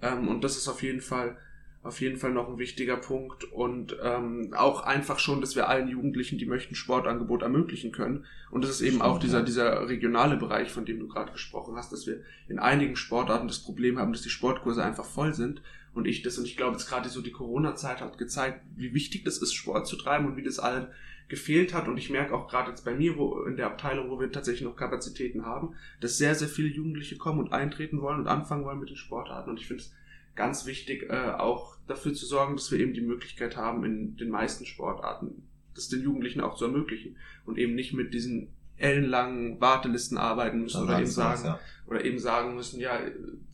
Ähm, 0.01 0.27
und 0.27 0.43
das 0.43 0.57
ist 0.57 0.67
auf 0.67 0.83
jeden 0.83 1.01
Fall 1.01 1.37
auf 1.83 1.99
jeden 1.99 2.17
Fall 2.17 2.31
noch 2.31 2.47
ein 2.47 2.59
wichtiger 2.59 2.97
Punkt 2.97 3.43
und 3.45 3.97
ähm, 4.03 4.53
auch 4.55 4.81
einfach 4.81 5.17
schon, 5.17 5.41
dass 5.41 5.55
wir 5.55 5.67
allen 5.67 5.87
Jugendlichen, 5.87 6.37
die 6.37 6.45
möchten, 6.45 6.75
Sportangebot 6.75 7.41
ermöglichen 7.41 7.91
können. 7.91 8.25
Und 8.51 8.63
das 8.63 8.71
ist 8.71 8.81
eben 8.81 8.97
Stimmt, 8.97 9.03
auch 9.03 9.19
dieser, 9.19 9.39
ja. 9.39 9.45
dieser 9.45 9.89
regionale 9.89 10.37
Bereich, 10.37 10.71
von 10.71 10.85
dem 10.85 10.99
du 10.99 11.07
gerade 11.07 11.31
gesprochen 11.31 11.75
hast, 11.75 11.91
dass 11.91 12.05
wir 12.05 12.21
in 12.47 12.59
einigen 12.59 12.95
Sportarten 12.95 13.47
das 13.47 13.63
Problem 13.63 13.97
haben, 13.97 14.13
dass 14.13 14.21
die 14.21 14.29
Sportkurse 14.29 14.83
einfach 14.83 15.05
voll 15.05 15.33
sind 15.33 15.61
und 15.93 16.07
ich 16.07 16.21
das, 16.21 16.37
und 16.37 16.45
ich 16.45 16.55
glaube, 16.55 16.73
jetzt 16.73 16.87
gerade 16.87 17.09
so 17.09 17.21
die 17.21 17.31
Corona-Zeit 17.31 18.01
hat 18.01 18.17
gezeigt, 18.17 18.61
wie 18.75 18.93
wichtig 18.93 19.25
das 19.25 19.39
ist, 19.39 19.53
Sport 19.53 19.87
zu 19.87 19.97
treiben 19.97 20.25
und 20.25 20.37
wie 20.37 20.43
das 20.43 20.59
allen 20.59 20.87
gefehlt 21.27 21.73
hat. 21.73 21.87
Und 21.87 21.97
ich 21.97 22.09
merke 22.09 22.33
auch 22.33 22.47
gerade 22.47 22.69
jetzt 22.69 22.85
bei 22.85 22.93
mir, 22.93 23.17
wo 23.17 23.43
in 23.43 23.57
der 23.57 23.67
Abteilung, 23.67 24.09
wo 24.09 24.19
wir 24.19 24.31
tatsächlich 24.31 24.63
noch 24.63 24.75
Kapazitäten 24.75 25.45
haben, 25.45 25.75
dass 25.99 26.17
sehr, 26.17 26.35
sehr 26.35 26.47
viele 26.47 26.69
Jugendliche 26.69 27.17
kommen 27.17 27.39
und 27.39 27.53
eintreten 27.53 28.01
wollen 28.01 28.19
und 28.19 28.27
anfangen 28.27 28.65
wollen 28.65 28.79
mit 28.79 28.89
den 28.89 28.97
Sportarten. 28.97 29.49
Und 29.49 29.59
ich 29.59 29.67
finde 29.67 29.83
es 29.83 29.93
ganz 30.35 30.65
wichtig, 30.65 31.09
äh, 31.09 31.31
auch 31.31 31.75
dafür 31.87 32.13
zu 32.13 32.25
sorgen, 32.25 32.55
dass 32.55 32.71
wir 32.71 32.79
eben 32.79 32.93
die 32.93 33.01
Möglichkeit 33.01 33.57
haben, 33.57 33.83
in 33.83 34.17
den 34.17 34.29
meisten 34.29 34.65
Sportarten 34.65 35.43
das 35.75 35.89
den 35.89 36.01
Jugendlichen 36.01 36.41
auch 36.41 36.55
zu 36.55 36.65
ermöglichen 36.65 37.17
und 37.45 37.57
eben 37.57 37.75
nicht 37.75 37.93
mit 37.93 38.13
diesen 38.13 38.49
ellenlangen 38.77 39.61
Wartelisten 39.61 40.17
arbeiten 40.17 40.61
müssen 40.61 40.83
oder 40.83 40.99
eben 40.99 41.07
sagen, 41.07 41.45
ja. 41.45 41.59
oder 41.87 42.03
eben 42.03 42.19
sagen 42.19 42.55
müssen, 42.55 42.79
ja, 42.79 42.99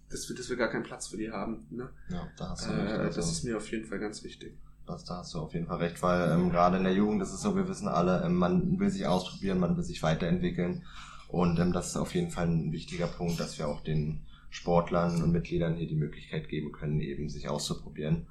dass 0.10 0.30
wir, 0.30 0.36
dass 0.36 0.50
wir 0.50 0.56
gar 0.56 0.70
keinen 0.70 0.84
Platz 0.84 1.08
für 1.08 1.18
die 1.18 1.32
haben. 1.32 1.68
Ne? 1.70 1.90
Ja, 2.10 2.28
da 2.38 2.50
hast 2.50 2.68
du 2.68 2.72
äh, 2.72 2.76
recht. 2.76 3.00
Also, 3.00 3.18
das 3.18 3.32
ist 3.32 3.44
mir 3.44 3.58
auf 3.58 3.70
jeden 3.72 3.86
Fall 3.86 4.00
ganz 4.00 4.24
wichtig. 4.24 4.58
Das, 4.86 5.04
da 5.04 5.18
hast 5.18 5.34
du 5.34 5.40
auf 5.40 5.54
jeden 5.54 5.68
Fall 5.68 5.80
recht, 5.80 6.02
weil 6.02 6.32
ähm, 6.32 6.50
gerade 6.50 6.78
in 6.78 6.86
der 6.86 6.94
Jugend 6.94 7.22
ist 7.22 7.34
es 7.34 7.42
so, 7.42 7.58
wir 7.58 7.68
wissen 7.68 7.90
alle, 7.90 8.24
ähm, 8.24 8.36
man 8.36 8.80
will 8.80 8.90
sich 8.90 9.06
ausprobieren, 9.06 9.60
man 9.60 9.76
will 9.76 9.84
sich 9.84 10.02
weiterentwickeln 10.02 10.86
und 11.28 11.60
ähm, 11.60 11.74
das 11.74 11.88
ist 11.88 11.98
auf 11.98 12.16
jeden 12.16 12.32
Fall 12.32 12.48
ein 12.48 12.72
wichtiger 12.72 13.08
Punkt, 13.08 13.38
dass 13.38 13.60
wir 13.60 13.68
auch 13.68 13.82
den 13.82 14.22
Sportlern 14.50 15.22
und 15.22 15.32
Mitgliedern 15.32 15.76
hier 15.76 15.88
die 15.88 15.96
Möglichkeit 15.96 16.50
geben 16.50 16.72
können, 16.72 17.02
eben 17.02 17.30
sich 17.30 17.50
auszuprobieren. 17.50 18.28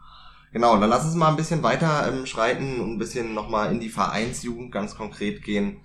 Genau, 0.53 0.79
dann 0.79 0.89
lass 0.89 1.05
uns 1.05 1.15
mal 1.15 1.29
ein 1.29 1.37
bisschen 1.37 1.63
weiter 1.63 2.09
ähm, 2.09 2.25
schreiten 2.25 2.81
und 2.81 2.93
ein 2.93 2.99
bisschen 2.99 3.35
nochmal 3.35 3.71
in 3.73 3.81
die 3.81 3.89
Vereinsjugend 3.89 4.73
ganz 4.73 4.97
konkret 4.97 5.43
gehen. 5.43 5.79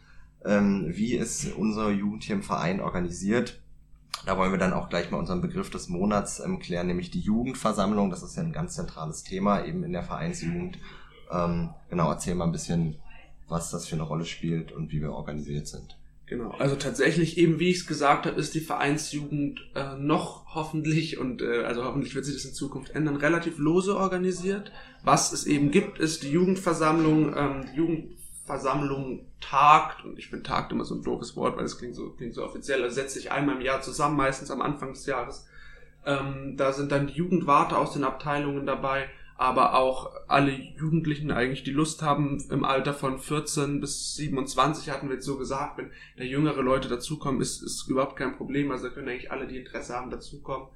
Ähm, 0.45 0.85
wie 0.89 1.13
ist 1.15 1.53
unsere 1.53 1.91
Jugend 1.91 2.23
hier 2.23 2.35
im 2.35 2.43
Verein 2.43 2.79
organisiert? 2.79 3.61
Da 4.25 4.37
wollen 4.37 4.51
wir 4.51 4.59
dann 4.59 4.73
auch 4.73 4.89
gleich 4.89 5.09
mal 5.09 5.17
unseren 5.17 5.41
Begriff 5.41 5.69
des 5.69 5.89
Monats 5.89 6.39
ähm, 6.39 6.59
klären, 6.59 6.87
nämlich 6.87 7.11
die 7.11 7.19
Jugendversammlung. 7.19 8.09
Das 8.09 8.23
ist 8.23 8.35
ja 8.37 8.43
ein 8.43 8.53
ganz 8.53 8.75
zentrales 8.75 9.23
Thema 9.23 9.65
eben 9.65 9.83
in 9.83 9.93
der 9.93 10.03
Vereinsjugend. 10.03 10.77
Ähm, 11.31 11.73
genau, 11.89 12.09
erzähl 12.09 12.35
mal 12.35 12.45
ein 12.45 12.51
bisschen, 12.51 12.97
was 13.47 13.71
das 13.71 13.87
für 13.87 13.95
eine 13.95 14.03
Rolle 14.03 14.25
spielt 14.25 14.71
und 14.71 14.91
wie 14.91 15.01
wir 15.01 15.11
organisiert 15.11 15.67
sind. 15.67 15.97
Genau, 16.31 16.51
also 16.51 16.77
tatsächlich 16.77 17.37
eben, 17.37 17.59
wie 17.59 17.71
ich 17.71 17.79
es 17.79 17.87
gesagt 17.87 18.25
habe, 18.25 18.39
ist 18.39 18.55
die 18.55 18.61
Vereinsjugend 18.61 19.69
äh, 19.75 19.97
noch 19.97 20.55
hoffentlich 20.55 21.17
und 21.17 21.41
äh, 21.41 21.65
also 21.65 21.83
hoffentlich 21.83 22.15
wird 22.15 22.23
sich 22.23 22.35
das 22.35 22.45
in 22.45 22.53
Zukunft 22.53 22.95
ändern, 22.95 23.17
relativ 23.17 23.57
lose 23.57 23.97
organisiert. 23.97 24.71
Was 25.03 25.33
es 25.33 25.45
eben 25.45 25.71
gibt, 25.71 25.99
ist 25.99 26.23
die 26.23 26.31
Jugendversammlung. 26.31 27.35
Ähm, 27.35 27.65
die 27.73 27.75
Jugend 27.75 28.13
Versammlung 28.45 29.25
tagt, 29.41 30.05
und 30.05 30.17
ich 30.17 30.29
finde 30.29 30.43
tagt 30.43 30.71
immer 30.71 30.85
so 30.85 30.95
ein 30.95 31.03
doofes 31.03 31.35
Wort, 31.35 31.57
weil 31.57 31.65
es 31.65 31.77
klingt 31.77 31.95
so, 31.95 32.11
klingt 32.11 32.33
so 32.33 32.45
offiziell, 32.45 32.81
also 32.81 32.95
setzt 32.95 33.15
sich 33.15 33.29
einmal 33.29 33.57
im 33.57 33.61
Jahr 33.61 33.81
zusammen, 33.81 34.15
meistens 34.15 34.51
am 34.51 34.61
Anfang 34.61 34.93
des 34.93 35.05
Jahres. 35.05 35.45
Ähm, 36.05 36.55
da 36.55 36.71
sind 36.71 36.93
dann 36.93 37.07
die 37.07 37.13
Jugendwarte 37.13 37.77
aus 37.77 37.91
den 37.91 38.05
Abteilungen 38.05 38.65
dabei, 38.65 39.09
aber 39.41 39.73
auch 39.73 40.11
alle 40.27 40.51
Jugendlichen 40.51 41.31
eigentlich, 41.31 41.63
die 41.63 41.71
Lust 41.71 42.03
haben, 42.03 42.45
im 42.51 42.63
Alter 42.63 42.93
von 42.93 43.17
14 43.17 43.81
bis 43.81 44.13
27 44.13 44.91
hatten 44.91 45.07
wir 45.07 45.15
jetzt 45.15 45.25
so 45.25 45.35
gesagt, 45.35 45.79
wenn 45.79 45.89
da 46.15 46.23
jüngere 46.23 46.61
Leute 46.61 46.87
dazukommen, 46.87 47.41
ist, 47.41 47.63
ist 47.63 47.87
überhaupt 47.87 48.17
kein 48.17 48.37
Problem. 48.37 48.69
Also 48.69 48.87
da 48.87 48.93
können 48.93 49.09
eigentlich 49.09 49.31
alle, 49.31 49.47
die 49.47 49.57
Interesse 49.57 49.95
haben, 49.95 50.11
dazukommen 50.11 50.67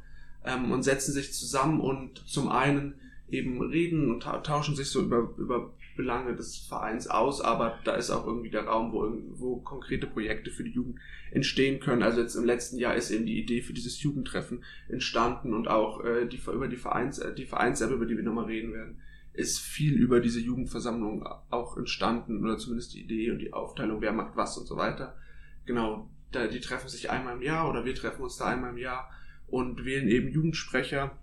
ähm, 0.43 0.71
und 0.71 0.81
setzen 0.81 1.13
sich 1.13 1.31
zusammen 1.31 1.79
und 1.79 2.27
zum 2.27 2.49
einen 2.49 2.95
eben 3.29 3.61
reden 3.61 4.11
und 4.11 4.23
tauschen 4.23 4.75
sich 4.75 4.89
so 4.89 5.01
über, 5.01 5.29
über 5.37 5.69
Belange 5.95 6.35
des 6.35 6.57
Vereins 6.57 7.07
aus, 7.07 7.41
aber 7.41 7.79
da 7.83 7.95
ist 7.95 8.09
auch 8.09 8.25
irgendwie 8.25 8.49
der 8.49 8.65
Raum, 8.65 8.91
wo, 8.91 9.07
wo 9.39 9.57
konkrete 9.57 10.07
Projekte 10.07 10.51
für 10.51 10.63
die 10.63 10.71
Jugend 10.71 10.99
entstehen 11.31 11.79
können. 11.79 12.03
Also 12.03 12.21
jetzt 12.21 12.35
im 12.35 12.45
letzten 12.45 12.77
Jahr 12.77 12.95
ist 12.95 13.11
eben 13.11 13.25
die 13.25 13.39
Idee 13.39 13.61
für 13.61 13.73
dieses 13.73 14.01
Jugendtreffen 14.01 14.63
entstanden 14.87 15.53
und 15.53 15.67
auch 15.67 16.03
äh, 16.03 16.27
die, 16.27 16.39
über 16.47 16.67
die 16.67 16.75
Vereins, 16.75 17.21
die 17.37 17.45
Vereins-App, 17.45 17.91
über 17.91 18.05
die 18.05 18.17
wir 18.17 18.23
nochmal 18.23 18.45
reden 18.45 18.73
werden, 18.73 19.01
ist 19.33 19.59
viel 19.59 19.93
über 19.93 20.19
diese 20.19 20.39
Jugendversammlung 20.39 21.27
auch 21.49 21.77
entstanden 21.77 22.43
oder 22.43 22.57
zumindest 22.57 22.93
die 22.93 23.03
Idee 23.03 23.31
und 23.31 23.39
die 23.39 23.53
Aufteilung, 23.53 24.01
wer 24.01 24.13
macht 24.13 24.35
was 24.35 24.57
und 24.57 24.65
so 24.65 24.77
weiter. 24.77 25.17
Genau, 25.65 26.09
da, 26.31 26.47
die 26.47 26.59
treffen 26.59 26.89
sich 26.89 27.09
einmal 27.09 27.35
im 27.35 27.41
Jahr 27.41 27.69
oder 27.69 27.85
wir 27.85 27.95
treffen 27.95 28.21
uns 28.21 28.37
da 28.37 28.45
einmal 28.45 28.71
im 28.71 28.77
Jahr 28.77 29.09
und 29.47 29.85
wählen 29.85 30.07
eben 30.07 30.29
Jugendsprecher 30.29 31.17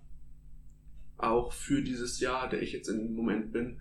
auch 1.17 1.53
für 1.53 1.81
dieses 1.81 2.19
Jahr, 2.19 2.49
der 2.49 2.61
ich 2.61 2.73
jetzt 2.73 2.89
im 2.89 3.15
Moment 3.15 3.51
bin, 3.51 3.79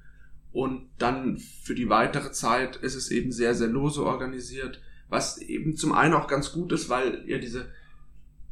und 0.52 0.88
dann 0.98 1.38
für 1.38 1.74
die 1.74 1.88
weitere 1.88 2.30
Zeit 2.32 2.76
ist 2.76 2.94
es 2.94 3.10
eben 3.10 3.32
sehr, 3.32 3.54
sehr 3.54 3.68
lose 3.68 4.04
organisiert, 4.04 4.80
was 5.08 5.38
eben 5.38 5.76
zum 5.76 5.92
einen 5.92 6.14
auch 6.14 6.26
ganz 6.26 6.52
gut 6.52 6.72
ist, 6.72 6.88
weil 6.88 7.24
ja 7.26 7.38
diese 7.38 7.70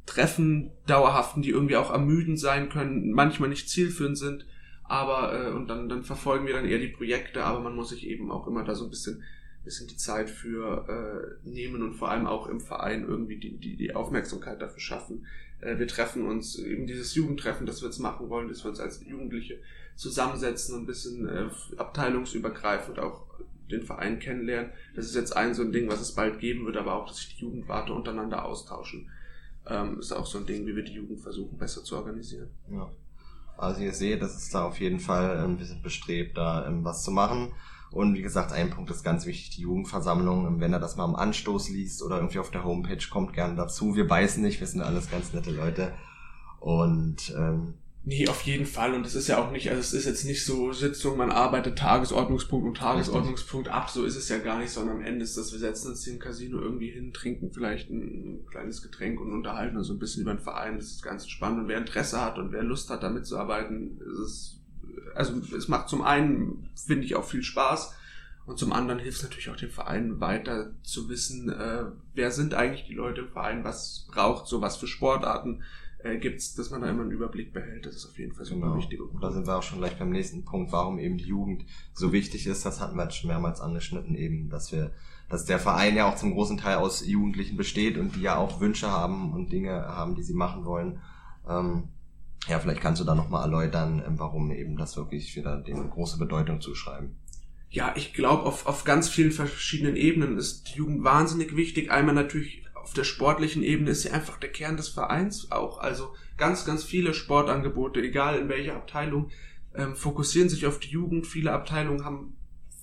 Treffen 0.07 0.73
dauerhaften, 0.87 1.43
die 1.43 1.51
irgendwie 1.51 1.77
auch 1.77 1.91
ermüdend 1.91 2.41
sein 2.41 2.69
können, 2.69 3.13
manchmal 3.13 3.49
nicht 3.49 3.69
zielführend 3.69 4.19
sind, 4.19 4.47
aber 4.83 5.47
äh, 5.47 5.51
und 5.53 5.69
dann, 5.69 5.89
dann 5.89 6.03
verfolgen 6.03 6.47
wir 6.47 6.55
dann 6.55 6.65
eher 6.65 6.79
die 6.79 6.89
Projekte, 6.89 7.45
aber 7.45 7.61
man 7.61 7.77
muss 7.77 7.91
sich 7.91 8.07
eben 8.07 8.31
auch 8.31 8.47
immer 8.47 8.65
da 8.65 8.75
so 8.75 8.85
ein 8.85 8.91
bisschen, 8.91 9.23
bisschen 9.63 9.87
die 9.87 9.97
Zeit 9.97 10.31
für 10.31 11.39
äh, 11.45 11.49
nehmen 11.49 11.83
und 11.83 11.95
vor 11.95 12.11
allem 12.11 12.27
auch 12.27 12.49
im 12.49 12.61
Verein 12.61 13.07
irgendwie 13.07 13.37
die, 13.37 13.59
die, 13.59 13.77
die 13.77 13.95
Aufmerksamkeit 13.95 14.61
dafür 14.61 14.81
schaffen. 14.81 15.27
Äh, 15.61 15.79
wir 15.79 15.87
treffen 15.87 16.27
uns, 16.27 16.59
eben 16.59 16.87
dieses 16.87 17.15
Jugendtreffen, 17.15 17.67
das 17.67 17.83
wir 17.83 17.89
jetzt 17.89 18.01
machen 18.01 18.31
wollen, 18.31 18.49
das 18.49 18.65
wir 18.65 18.71
uns 18.71 18.81
als 18.81 19.05
Jugendliche 19.05 19.61
zusammensetzen 19.97 20.75
und 20.75 20.83
ein 20.83 20.87
bisschen 20.87 21.29
äh, 21.29 21.49
abteilungsübergreifend 21.77 22.99
auch 22.99 23.27
den 23.71 23.83
Verein 23.83 24.19
kennenlernen. 24.19 24.73
Das 24.95 25.07
ist 25.07 25.15
jetzt 25.15 25.37
ein 25.37 25.55
so 25.55 25.63
ein 25.63 25.73
Ding, 25.73 25.89
was 25.89 26.01
es 26.01 26.15
bald 26.15 26.41
geben 26.41 26.67
wird, 26.67 26.77
aber 26.77 26.95
auch, 26.95 27.07
dass 27.07 27.19
sich 27.19 27.37
die 27.37 27.43
Jugendwarte 27.43 27.93
untereinander 27.93 28.45
austauschen. 28.45 29.09
Ähm, 29.67 29.99
ist 30.01 30.13
auch 30.13 30.27
so 30.27 30.39
ein 30.39 30.47
Ding, 30.47 30.67
wie 30.67 30.75
wir 30.75 30.83
die 30.83 30.95
Jugend 30.95 31.21
versuchen, 31.21 31.57
besser 31.59 31.85
zu 31.85 31.97
organisieren. 31.97 32.49
Ja. 32.71 32.91
Also 33.57 33.83
ihr 33.83 33.93
seht, 33.93 34.23
das 34.23 34.37
ist 34.37 34.55
da 34.55 34.65
auf 34.65 34.81
jeden 34.81 35.01
Fall 35.01 35.39
ein 35.39 35.59
bisschen 35.59 35.83
bestrebt, 35.83 36.39
da 36.39 36.67
ähm, 36.67 36.83
was 36.83 37.05
zu 37.05 37.11
machen. 37.11 37.53
Und 37.91 38.15
wie 38.15 38.23
gesagt, 38.23 38.53
ein 38.53 38.71
Punkt 38.71 38.91
ist 38.91 39.03
ganz 39.03 39.27
wichtig, 39.27 39.51
die 39.51 39.63
Jugendversammlung. 39.63 40.61
Wenn 40.61 40.73
er 40.73 40.79
das 40.79 40.97
mal 40.97 41.05
am 41.05 41.17
Anstoß 41.17 41.71
liest 41.71 42.03
oder 42.03 42.17
irgendwie 42.17 42.39
auf 42.39 42.51
der 42.51 42.65
Homepage, 42.65 43.05
kommt 43.11 43.33
gerne 43.33 43.57
dazu. 43.57 43.97
Wir 43.97 44.07
beißen 44.07 44.43
nicht, 44.43 44.61
wir 44.61 44.67
sind 44.67 44.81
alles 44.81 45.11
ganz 45.11 45.33
nette 45.33 45.51
Leute. 45.51 45.93
Und 46.61 47.35
ähm, 47.37 47.75
Nee, 48.03 48.29
auf 48.29 48.43
jeden 48.43 48.65
Fall. 48.65 48.95
Und 48.95 49.05
es 49.05 49.15
ist 49.15 49.29
ja 49.29 49.39
auch 49.39 49.51
nicht, 49.51 49.69
also 49.69 49.81
es 49.81 49.93
ist 49.93 50.07
jetzt 50.07 50.25
nicht 50.25 50.45
so 50.45 50.73
Sitzung, 50.73 51.19
man 51.19 51.31
arbeitet 51.31 51.79
Tagesordnungspunkt 51.79 52.67
und 52.67 52.79
Tagesordnungspunkt 52.79 53.69
ab, 53.69 53.91
so 53.91 54.05
ist 54.05 54.17
es 54.17 54.31
ja 54.31 54.39
gar 54.39 54.59
nicht, 54.59 54.71
sondern 54.71 54.97
am 54.97 55.03
Ende 55.03 55.23
ist 55.23 55.37
das, 55.37 55.53
wir 55.53 55.59
setzen 55.59 55.89
uns 55.89 56.05
hier 56.05 56.15
im 56.15 56.19
Casino 56.19 56.59
irgendwie 56.61 56.91
hin, 56.91 57.13
trinken 57.13 57.53
vielleicht 57.53 57.91
ein 57.91 58.47
kleines 58.51 58.81
Getränk 58.81 59.21
und 59.21 59.33
unterhalten 59.33 59.77
uns 59.77 59.89
so 59.89 59.93
ein 59.93 59.99
bisschen 59.99 60.23
über 60.23 60.33
den 60.33 60.41
Verein. 60.41 60.77
Das 60.77 60.87
ist 60.87 61.03
ganz 61.03 61.29
spannend. 61.29 61.61
Und 61.61 61.69
wer 61.69 61.77
Interesse 61.77 62.23
hat 62.23 62.39
und 62.39 62.53
wer 62.53 62.63
Lust 62.63 62.89
hat, 62.89 63.03
damit 63.03 63.27
zu 63.27 63.39
arbeiten, 63.39 64.01
ist 64.01 64.19
es, 64.19 64.61
also 65.15 65.35
es 65.55 65.69
macht 65.69 65.91
zum 65.91 66.01
einen, 66.01 66.71
finde 66.75 67.05
ich, 67.05 67.17
auch 67.17 67.25
viel 67.25 67.43
Spaß. 67.43 67.95
Und 68.47 68.59
zum 68.59 68.73
anderen 68.73 68.99
hilft 68.99 69.19
es 69.19 69.23
natürlich 69.23 69.51
auch 69.51 69.57
dem 69.57 69.71
Verein 69.71 70.21
weiter 70.21 70.71
zu 70.83 71.11
wissen, 71.11 71.51
äh, 71.51 71.85
wer 72.15 72.31
sind 72.31 72.55
eigentlich 72.55 72.87
die 72.87 72.95
Leute 72.95 73.21
im 73.21 73.29
Verein, 73.29 73.63
was 73.63 74.07
braucht 74.11 74.49
so 74.49 74.63
was 74.63 74.79
für 74.79 74.87
Sportarten, 74.87 75.63
äh, 76.05 76.19
gibt's, 76.19 76.55
dass 76.55 76.71
man 76.71 76.81
da 76.81 76.91
immer 76.91 77.03
einen 77.03 77.11
Überblick 77.11 77.53
behält. 77.53 77.87
Das 77.87 77.97
ist 77.97 78.07
auf 78.07 78.19
jeden 78.19 78.33
Fall 78.33 78.45
super 78.45 78.69
genau. 78.69 78.77
wichtig. 78.77 79.01
Und 79.01 79.21
da 79.23 79.31
sind 79.31 79.47
wir 79.47 79.57
auch 79.57 79.63
schon 79.63 79.79
gleich 79.79 79.99
beim 79.99 80.11
nächsten 80.11 80.45
Punkt, 80.45 80.73
warum 80.73 80.99
eben 80.99 81.19
die 81.19 81.27
Jugend 81.27 81.65
so 81.93 82.13
wichtig 82.13 82.47
ist. 82.47 82.65
Das 82.65 82.81
hatten 82.81 82.97
wir 82.97 83.05
jetzt 83.05 83.17
schon 83.17 83.29
mehrmals 83.29 83.61
angeschnitten, 83.61 84.15
eben, 84.15 84.49
dass 84.49 84.73
wir, 84.73 84.93
dass 85.29 85.45
der 85.45 85.59
Verein 85.59 85.97
ja 85.97 86.09
auch 86.09 86.17
zum 86.17 86.33
großen 86.33 86.59
Teil 86.59 86.77
aus 86.77 87.07
Jugendlichen 87.07 87.57
besteht 87.57 87.99
und 87.99 88.17
die 88.17 88.23
ja 88.23 88.37
auch 88.37 88.61
Wünsche 88.61 88.91
haben 88.91 89.33
und 89.33 89.53
Dinge 89.53 89.73
haben, 89.73 90.15
die 90.15 90.23
sie 90.23 90.35
machen 90.35 90.65
wollen. 90.65 91.01
Ähm, 91.49 91.89
ja, 92.49 92.59
vielleicht 92.59 92.81
kannst 92.81 93.01
du 93.01 93.05
da 93.05 93.15
nochmal 93.15 93.43
erläutern, 93.43 94.03
ähm, 94.07 94.19
warum 94.19 94.51
eben 94.51 94.77
das 94.77 94.97
wirklich 94.97 95.37
wieder 95.37 95.61
dem 95.61 95.91
große 95.91 96.19
Bedeutung 96.19 96.61
zuschreiben. 96.61 97.17
Ja, 97.69 97.93
ich 97.95 98.15
glaube, 98.15 98.43
auf, 98.45 98.67
auf 98.67 98.83
ganz 98.83 99.09
vielen 99.09 99.31
verschiedenen 99.31 99.95
Ebenen 99.95 100.37
ist 100.37 100.69
die 100.69 100.79
Jugend 100.79 101.05
wahnsinnig 101.05 101.55
wichtig. 101.55 101.91
Einmal 101.91 102.17
natürlich 102.17 102.65
auf 102.83 102.93
der 102.93 103.05
sportlichen 103.05 103.63
Ebene 103.63 103.91
ist 103.91 104.03
sie 104.03 104.11
einfach 104.11 104.39
der 104.39 104.51
Kern 104.51 104.77
des 104.77 104.89
Vereins 104.89 105.51
auch. 105.51 105.79
Also 105.79 106.15
ganz, 106.37 106.65
ganz 106.65 106.85
viele 106.85 107.15
Sportangebote, 107.15 108.01
egal 108.01 108.39
in 108.39 108.49
welcher 108.49 108.77
Abteilung, 108.77 109.31
ähm, 109.75 109.95
fokussieren 109.95 110.49
sich 110.49 110.67
auf 110.67 110.81
die 110.81 110.89
Jugend. 110.89 111.27
Viele 111.27 111.53
Abteilungen 111.53 112.05
haben 112.05 112.37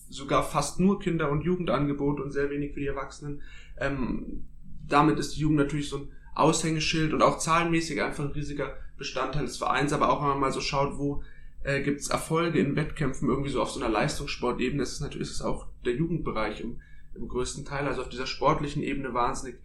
sogar 0.10 0.44
fast 0.44 0.80
nur 0.80 1.00
Kinder- 1.00 1.32
und 1.32 1.44
Jugendangebote 1.44 2.24
und 2.24 2.32
sehr 2.32 2.50
wenig 2.50 2.74
für 2.74 2.80
die 2.80 2.88
Erwachsenen. 2.88 3.42
Ähm, 3.78 4.48
damit 4.88 5.20
ist 5.20 5.36
die 5.36 5.42
Jugend 5.42 5.58
natürlich 5.58 5.90
so 5.90 5.98
ein 5.98 6.12
Aushängeschild 6.36 7.14
und 7.14 7.22
auch 7.22 7.40
zahlenmäßig 7.40 8.02
einfach 8.02 8.24
ein 8.24 8.32
riesiger 8.32 8.78
Bestandteil 8.98 9.46
des 9.46 9.58
Vereins. 9.58 9.92
Aber 9.92 10.10
auch 10.10 10.22
wenn 10.22 10.30
man 10.30 10.40
mal 10.40 10.54
so 10.54 10.62
schaut, 10.62 10.98
wo 10.98 11.24
äh, 11.64 11.82
gibt 11.82 12.00
es 12.00 12.10
Erfolge 12.10 12.60
in 12.60 12.76
Wettkämpfen 12.76 13.28
irgendwie 13.28 13.50
so 13.50 13.62
auf 13.62 13.72
so 13.72 13.80
einer 13.80 13.90
Leistungssportebene, 13.90 14.84
ist 14.84 15.02
natürlich 15.02 15.30
ist 15.30 15.36
es 15.36 15.42
auch 15.42 15.68
der 15.84 15.96
Jugendbereich 15.96 16.62
im, 16.62 16.80
im 17.16 17.28
größten 17.28 17.66
Teil. 17.66 17.88
Also 17.88 18.04
auf 18.04 18.10
dieser 18.10 18.28
sportlichen 18.28 18.84
Ebene 18.84 19.14
wahnsinnig 19.14 19.60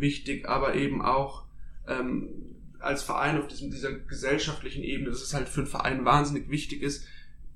wichtig, 0.00 0.48
aber 0.48 0.74
eben 0.74 1.02
auch 1.02 1.44
ähm, 1.86 2.28
als 2.80 3.02
Verein 3.02 3.38
auf 3.38 3.48
diesem, 3.48 3.70
dieser 3.70 3.92
gesellschaftlichen 3.92 4.82
Ebene, 4.82 5.10
dass 5.10 5.22
es 5.22 5.34
halt 5.34 5.48
für 5.48 5.60
einen 5.60 5.68
Verein 5.68 6.04
wahnsinnig 6.04 6.50
wichtig 6.50 6.82
ist, 6.82 7.06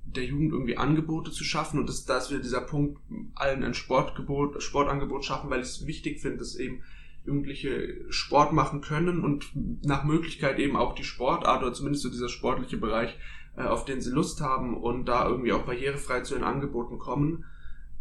der 0.05 0.25
Jugend 0.25 0.53
irgendwie 0.53 0.77
Angebote 0.77 1.31
zu 1.31 1.45
schaffen 1.45 1.79
und 1.79 1.89
dass 1.89 2.05
das 2.05 2.31
wieder 2.31 2.41
dieser 2.41 2.63
Punkt, 2.63 3.01
allen 3.35 3.63
ein 3.63 3.75
Sportgebot, 3.75 4.61
Sportangebot 4.63 5.25
schaffen, 5.25 5.51
weil 5.51 5.61
ich 5.61 5.69
es 5.69 5.87
wichtig 5.87 6.21
finde, 6.21 6.39
dass 6.39 6.57
eben 6.57 6.83
Jugendliche 7.27 8.07
Sport 8.09 8.53
machen 8.53 8.81
können 8.81 9.23
und 9.23 9.51
nach 9.85 10.05
Möglichkeit 10.05 10.59
eben 10.59 10.77
auch 10.77 10.95
die 10.95 11.05
Sportart 11.05 11.63
oder 11.63 11.73
zumindest 11.73 12.03
so 12.03 12.11
dieser 12.11 12.31
sportliche 12.31 12.79
Bereich, 12.79 13.17
äh, 13.57 13.63
auf 13.63 13.85
den 13.85 14.01
sie 14.01 14.11
Lust 14.11 14.41
haben 14.41 14.77
und 14.77 15.05
da 15.05 15.29
irgendwie 15.29 15.53
auch 15.53 15.67
barrierefrei 15.67 16.23
zu 16.23 16.35
den 16.35 16.45
Angeboten 16.45 16.99
kommen. 16.99 17.45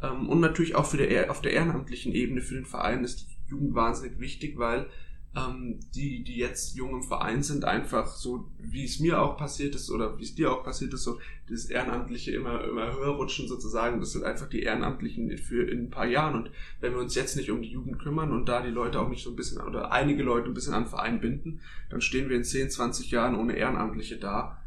Ähm, 0.02 0.30
und 0.30 0.40
natürlich 0.40 0.76
auch 0.76 0.86
für 0.86 0.98
der, 0.98 1.30
auf 1.30 1.42
der 1.42 1.52
ehrenamtlichen 1.52 2.14
Ebene 2.14 2.42
für 2.42 2.56
den 2.56 2.66
Verein 2.66 3.04
ist 3.04 3.28
Jugend 3.50 3.74
wahnsinnig 3.76 4.20
wichtig, 4.20 4.58
weil 4.58 4.88
ähm, 5.36 5.80
die, 5.94 6.24
die 6.24 6.38
jetzt 6.38 6.76
jung 6.76 6.96
im 6.96 7.04
Verein 7.04 7.44
sind, 7.44 7.64
einfach 7.64 8.08
so, 8.08 8.50
wie 8.58 8.84
es 8.84 9.00
mir 9.00 9.22
auch 9.22 9.38
passiert 9.38 9.76
ist 9.76 9.92
oder 9.92 10.18
wie 10.18 10.24
es 10.24 10.34
dir 10.34 10.52
auch 10.52 10.64
passiert 10.64 10.94
ist, 10.94 11.04
so 11.04 11.20
das 11.48 11.66
Ehrenamtliche 11.66 12.32
immer, 12.32 12.64
immer 12.64 12.94
höher 12.94 13.16
rutschen 13.16 13.48
sozusagen. 13.48 14.00
Das 14.00 14.14
sind 14.14 14.24
einfach 14.24 14.50
die 14.50 14.64
Ehrenamtlichen 14.64 15.38
für 15.38 15.70
in 15.70 15.86
ein 15.86 15.90
paar 15.90 16.08
Jahren. 16.08 16.36
Und 16.36 16.52
wenn 16.80 16.94
wir 16.94 17.00
uns 17.00 17.14
jetzt 17.16 17.36
nicht 17.36 17.52
um 17.52 17.62
die 17.62 17.70
Jugend 17.70 18.00
kümmern 18.00 18.32
und 18.32 18.50
da 18.50 18.62
die 18.62 18.72
Leute 18.72 19.00
auch 19.00 19.10
nicht 19.10 19.24
so 19.24 19.30
ein 19.30 19.36
bisschen 19.36 19.62
oder 19.62 19.92
einige 19.92 20.24
Leute 20.24 20.48
ein 20.48 20.54
bisschen 20.54 20.74
an 20.74 20.84
den 20.84 20.90
Verein 20.90 21.22
binden, 21.22 21.62
dann 21.90 22.02
stehen 22.02 22.30
wir 22.30 22.36
in 22.36 22.44
10, 22.44 22.72
20 22.72 23.12
Jahren 23.12 23.36
ohne 23.36 23.56
Ehrenamtliche 23.56 24.18
da. 24.18 24.58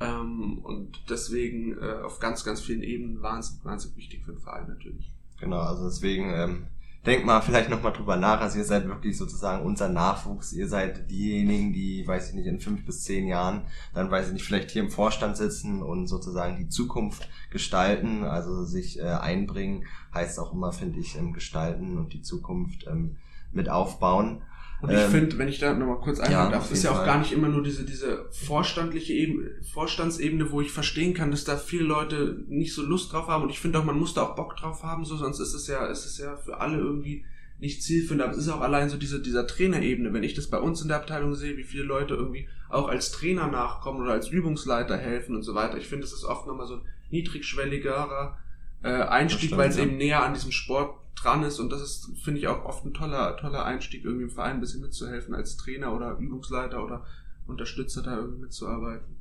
Ähm, 0.00 0.58
und 0.58 1.04
deswegen 1.08 1.78
äh, 1.78 2.00
auf 2.02 2.18
ganz, 2.18 2.44
ganz 2.44 2.60
vielen 2.60 2.82
Ebenen 2.82 3.22
wahnsinnig, 3.22 3.64
wahnsinnig 3.64 3.96
wichtig 3.96 4.24
für 4.24 4.32
den 4.32 4.40
Verein 4.40 4.68
natürlich. 4.68 5.10
Genau, 5.40 5.60
also 5.60 5.84
deswegen 5.84 6.30
ähm, 6.30 6.66
denkt 7.06 7.26
mal 7.26 7.40
vielleicht 7.40 7.70
nochmal 7.70 7.92
drüber 7.92 8.16
nach. 8.16 8.40
Also 8.40 8.58
ihr 8.58 8.64
seid 8.64 8.86
wirklich 8.86 9.16
sozusagen 9.16 9.64
unser 9.64 9.88
Nachwuchs. 9.88 10.52
Ihr 10.52 10.68
seid 10.68 11.10
diejenigen, 11.10 11.72
die, 11.72 12.06
weiß 12.06 12.30
ich 12.30 12.34
nicht, 12.34 12.46
in 12.46 12.60
fünf 12.60 12.84
bis 12.84 13.04
zehn 13.04 13.26
Jahren 13.26 13.62
dann, 13.94 14.10
weiß 14.10 14.28
ich 14.28 14.32
nicht, 14.32 14.44
vielleicht 14.44 14.70
hier 14.70 14.82
im 14.82 14.90
Vorstand 14.90 15.36
sitzen 15.36 15.82
und 15.82 16.06
sozusagen 16.06 16.56
die 16.56 16.68
Zukunft 16.68 17.28
gestalten, 17.50 18.24
also 18.24 18.64
sich 18.64 18.98
äh, 18.98 19.04
einbringen, 19.04 19.86
heißt 20.12 20.38
auch 20.38 20.52
immer, 20.52 20.72
finde 20.72 20.98
ich, 20.98 21.16
ähm, 21.16 21.32
gestalten 21.32 21.98
und 21.98 22.12
die 22.12 22.22
Zukunft 22.22 22.86
ähm, 22.86 23.16
mit 23.52 23.68
aufbauen. 23.68 24.42
Und 24.80 24.90
ich 24.90 24.98
ähm, 24.98 25.10
finde, 25.10 25.38
wenn 25.38 25.48
ich 25.48 25.58
da 25.58 25.74
nochmal 25.74 25.98
kurz 25.98 26.20
einhaken 26.20 26.52
ja, 26.52 26.58
darf, 26.58 26.70
ist 26.70 26.84
ja 26.84 26.92
auch 26.92 26.96
Fall. 26.98 27.06
gar 27.06 27.18
nicht 27.18 27.32
immer 27.32 27.48
nur 27.48 27.62
diese, 27.62 27.84
diese 27.84 28.26
vorstandliche 28.30 29.12
Ebene, 29.12 29.50
Vorstandsebene, 29.72 30.52
wo 30.52 30.60
ich 30.60 30.70
verstehen 30.70 31.14
kann, 31.14 31.32
dass 31.32 31.44
da 31.44 31.56
viele 31.56 31.84
Leute 31.84 32.44
nicht 32.46 32.74
so 32.74 32.82
Lust 32.82 33.12
drauf 33.12 33.26
haben. 33.26 33.42
Und 33.42 33.50
ich 33.50 33.58
finde 33.58 33.80
auch, 33.80 33.84
man 33.84 33.98
muss 33.98 34.14
da 34.14 34.22
auch 34.22 34.36
Bock 34.36 34.56
drauf 34.56 34.84
haben, 34.84 35.04
so, 35.04 35.16
sonst 35.16 35.40
ist 35.40 35.54
es 35.54 35.66
ja, 35.66 35.86
ist 35.86 36.06
es 36.06 36.18
ja 36.18 36.36
für 36.36 36.60
alle 36.60 36.78
irgendwie 36.78 37.24
nicht 37.58 37.82
zielführend. 37.82 38.22
Aber 38.22 38.32
es 38.32 38.38
ist 38.38 38.48
auch 38.48 38.60
allein 38.60 38.88
so 38.88 38.96
diese, 38.96 39.20
dieser 39.20 39.48
Trainerebene. 39.48 40.12
Wenn 40.12 40.22
ich 40.22 40.34
das 40.34 40.46
bei 40.46 40.58
uns 40.58 40.80
in 40.80 40.88
der 40.88 40.98
Abteilung 40.98 41.34
sehe, 41.34 41.56
wie 41.56 41.64
viele 41.64 41.82
Leute 41.82 42.14
irgendwie 42.14 42.48
auch 42.68 42.88
als 42.88 43.10
Trainer 43.10 43.48
nachkommen 43.48 44.00
oder 44.00 44.12
als 44.12 44.28
Übungsleiter 44.28 44.96
helfen 44.96 45.34
und 45.34 45.42
so 45.42 45.56
weiter. 45.56 45.78
Ich 45.78 45.88
finde, 45.88 46.04
es 46.04 46.12
ist 46.12 46.24
oft 46.24 46.46
nochmal 46.46 46.66
so 46.66 46.74
ein 46.74 46.82
niedrigschwelligerer 47.10 48.38
äh, 48.82 49.02
Einstieg, 49.02 49.56
weil 49.56 49.70
es 49.70 49.76
ja. 49.76 49.84
eben 49.84 49.96
näher 49.96 50.24
an 50.24 50.34
diesem 50.34 50.52
Sport 50.52 50.98
dran 51.16 51.42
ist 51.42 51.58
und 51.58 51.70
das 51.70 51.80
ist, 51.80 52.10
finde 52.22 52.40
ich, 52.40 52.48
auch 52.48 52.64
oft 52.64 52.84
ein 52.84 52.94
toller, 52.94 53.36
toller 53.36 53.64
Einstieg, 53.64 54.04
irgendwie 54.04 54.24
im 54.24 54.30
Verein 54.30 54.56
ein 54.56 54.60
bisschen 54.60 54.80
mitzuhelfen 54.80 55.34
als 55.34 55.56
Trainer 55.56 55.94
oder 55.94 56.16
Übungsleiter 56.18 56.84
oder 56.84 57.04
Unterstützer 57.46 58.02
da 58.02 58.16
irgendwie 58.16 58.42
mitzuarbeiten. 58.42 59.16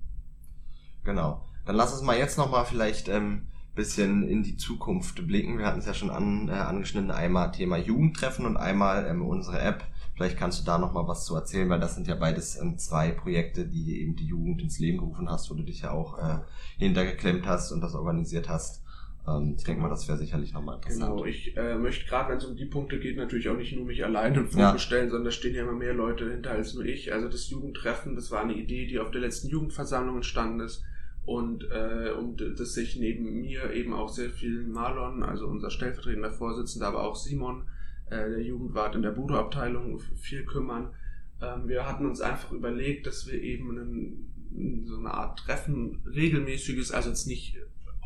Genau. 1.04 1.44
Dann 1.66 1.76
lass 1.76 1.94
uns 1.94 2.02
mal 2.02 2.18
jetzt 2.18 2.38
nochmal 2.38 2.66
vielleicht 2.66 3.10
ähm, 3.10 3.48
bisschen 3.78 4.28
in 4.28 4.44
die 4.44 4.58
Zukunft 4.58 5.26
blicken. 5.26 5.58
Wir 5.58 5.66
hatten 5.66 5.80
es 5.80 5.86
ja 5.86 5.94
schon 5.94 6.10
an, 6.10 6.50
äh, 6.50 6.54
angeschnitten, 6.54 7.12
einmal 7.12 7.52
Thema 7.52 7.78
Jugendtreffen 7.78 8.46
und 8.46 8.58
einmal 8.58 9.06
ähm, 9.06 9.22
unsere 9.22 9.62
App. 9.62 9.86
Vielleicht 10.16 10.38
kannst 10.38 10.60
du 10.60 10.66
da 10.66 10.78
nochmal 10.78 11.08
was 11.08 11.26
zu 11.26 11.36
erzählen, 11.36 11.70
weil 11.70 11.80
das 11.80 11.96
sind 11.96 12.08
ja 12.08 12.16
beides 12.16 12.60
ähm, 12.60 12.78
zwei 12.78 13.12
Projekte, 13.12 13.66
die 13.66 14.02
eben 14.02 14.16
die 14.16 14.26
Jugend 14.26 14.62
ins 14.62 14.80
Leben 14.80 14.98
gerufen 14.98 15.30
hast, 15.30 15.50
wo 15.50 15.54
du 15.54 15.64
dich 15.64 15.82
ja 15.82 15.92
auch 15.92 16.18
äh, 16.18 16.40
hintergeklemmt 16.78 17.46
hast 17.46 17.72
und 17.72 17.82
das 17.82 17.94
organisiert 17.94 18.50
hast. 18.50 18.84
Ähm, 19.28 19.56
ich 19.58 19.64
denke 19.64 19.82
mal, 19.82 19.90
das 19.90 20.08
wäre 20.08 20.18
sicherlich 20.18 20.54
nochmal 20.54 20.76
interessant. 20.76 21.12
Genau, 21.12 21.26
ich 21.26 21.56
äh, 21.58 21.78
möchte 21.78 22.06
gerade, 22.06 22.32
wenn 22.32 22.38
es 22.38 22.46
um 22.46 22.56
die 22.56 22.66
Punkte 22.66 23.00
geht, 23.00 23.18
natürlich 23.18 23.50
auch 23.50 23.58
nicht 23.58 23.76
nur 23.76 23.86
mich 23.86 24.04
alleine 24.04 24.46
vorstellen, 24.46 25.06
ja. 25.06 25.10
sondern 25.10 25.26
da 25.26 25.32
stehen 25.32 25.56
ja 25.56 25.64
immer 25.64 25.74
mehr 25.74 25.94
Leute 25.94 26.30
hinter 26.30 26.52
als 26.52 26.74
nur 26.74 26.86
ich. 26.86 27.14
Also 27.14 27.28
das 27.28 27.50
Jugendtreffen, 27.50 28.16
das 28.16 28.32
war 28.32 28.42
eine 28.42 28.56
Idee, 28.56 28.88
die 28.88 29.00
auf 29.00 29.12
der 29.12 29.22
letzten 29.22 29.50
Jugendversammlung 29.50 30.18
entstanden 30.18 30.62
ist. 30.62 30.84
Und 31.26 31.70
äh, 31.72 32.12
um 32.18 32.38
das 32.38 32.74
sich 32.74 32.96
neben 32.96 33.42
mir 33.42 33.74
eben 33.74 33.94
auch 33.94 34.08
sehr 34.08 34.30
viel 34.30 34.66
Marlon, 34.66 35.24
also 35.24 35.46
unser 35.48 35.70
stellvertretender 35.72 36.32
Vorsitzender, 36.32 36.88
aber 36.88 37.04
auch 37.04 37.18
Simon, 37.18 37.64
äh, 38.10 38.30
der 38.30 38.42
Jugendwart 38.42 38.96
in 38.96 39.02
der 39.02 39.12
Budo-Abteilung, 39.12 40.00
viel 40.16 40.46
kümmern. 40.46 40.94
Ähm, 41.42 41.68
wir 41.68 41.86
hatten 41.86 42.06
uns 42.06 42.22
einfach 42.22 42.54
überlegt, 42.54 43.08
dass 43.08 43.28
wir 43.28 43.42
eben 43.42 43.72
einen, 43.72 44.86
so 44.86 44.98
eine 44.98 45.14
Art 45.14 45.40
Treffen 45.40 46.02
regelmäßiges, 46.06 46.94
also 46.94 47.10
jetzt 47.10 47.28
nicht 47.28 47.58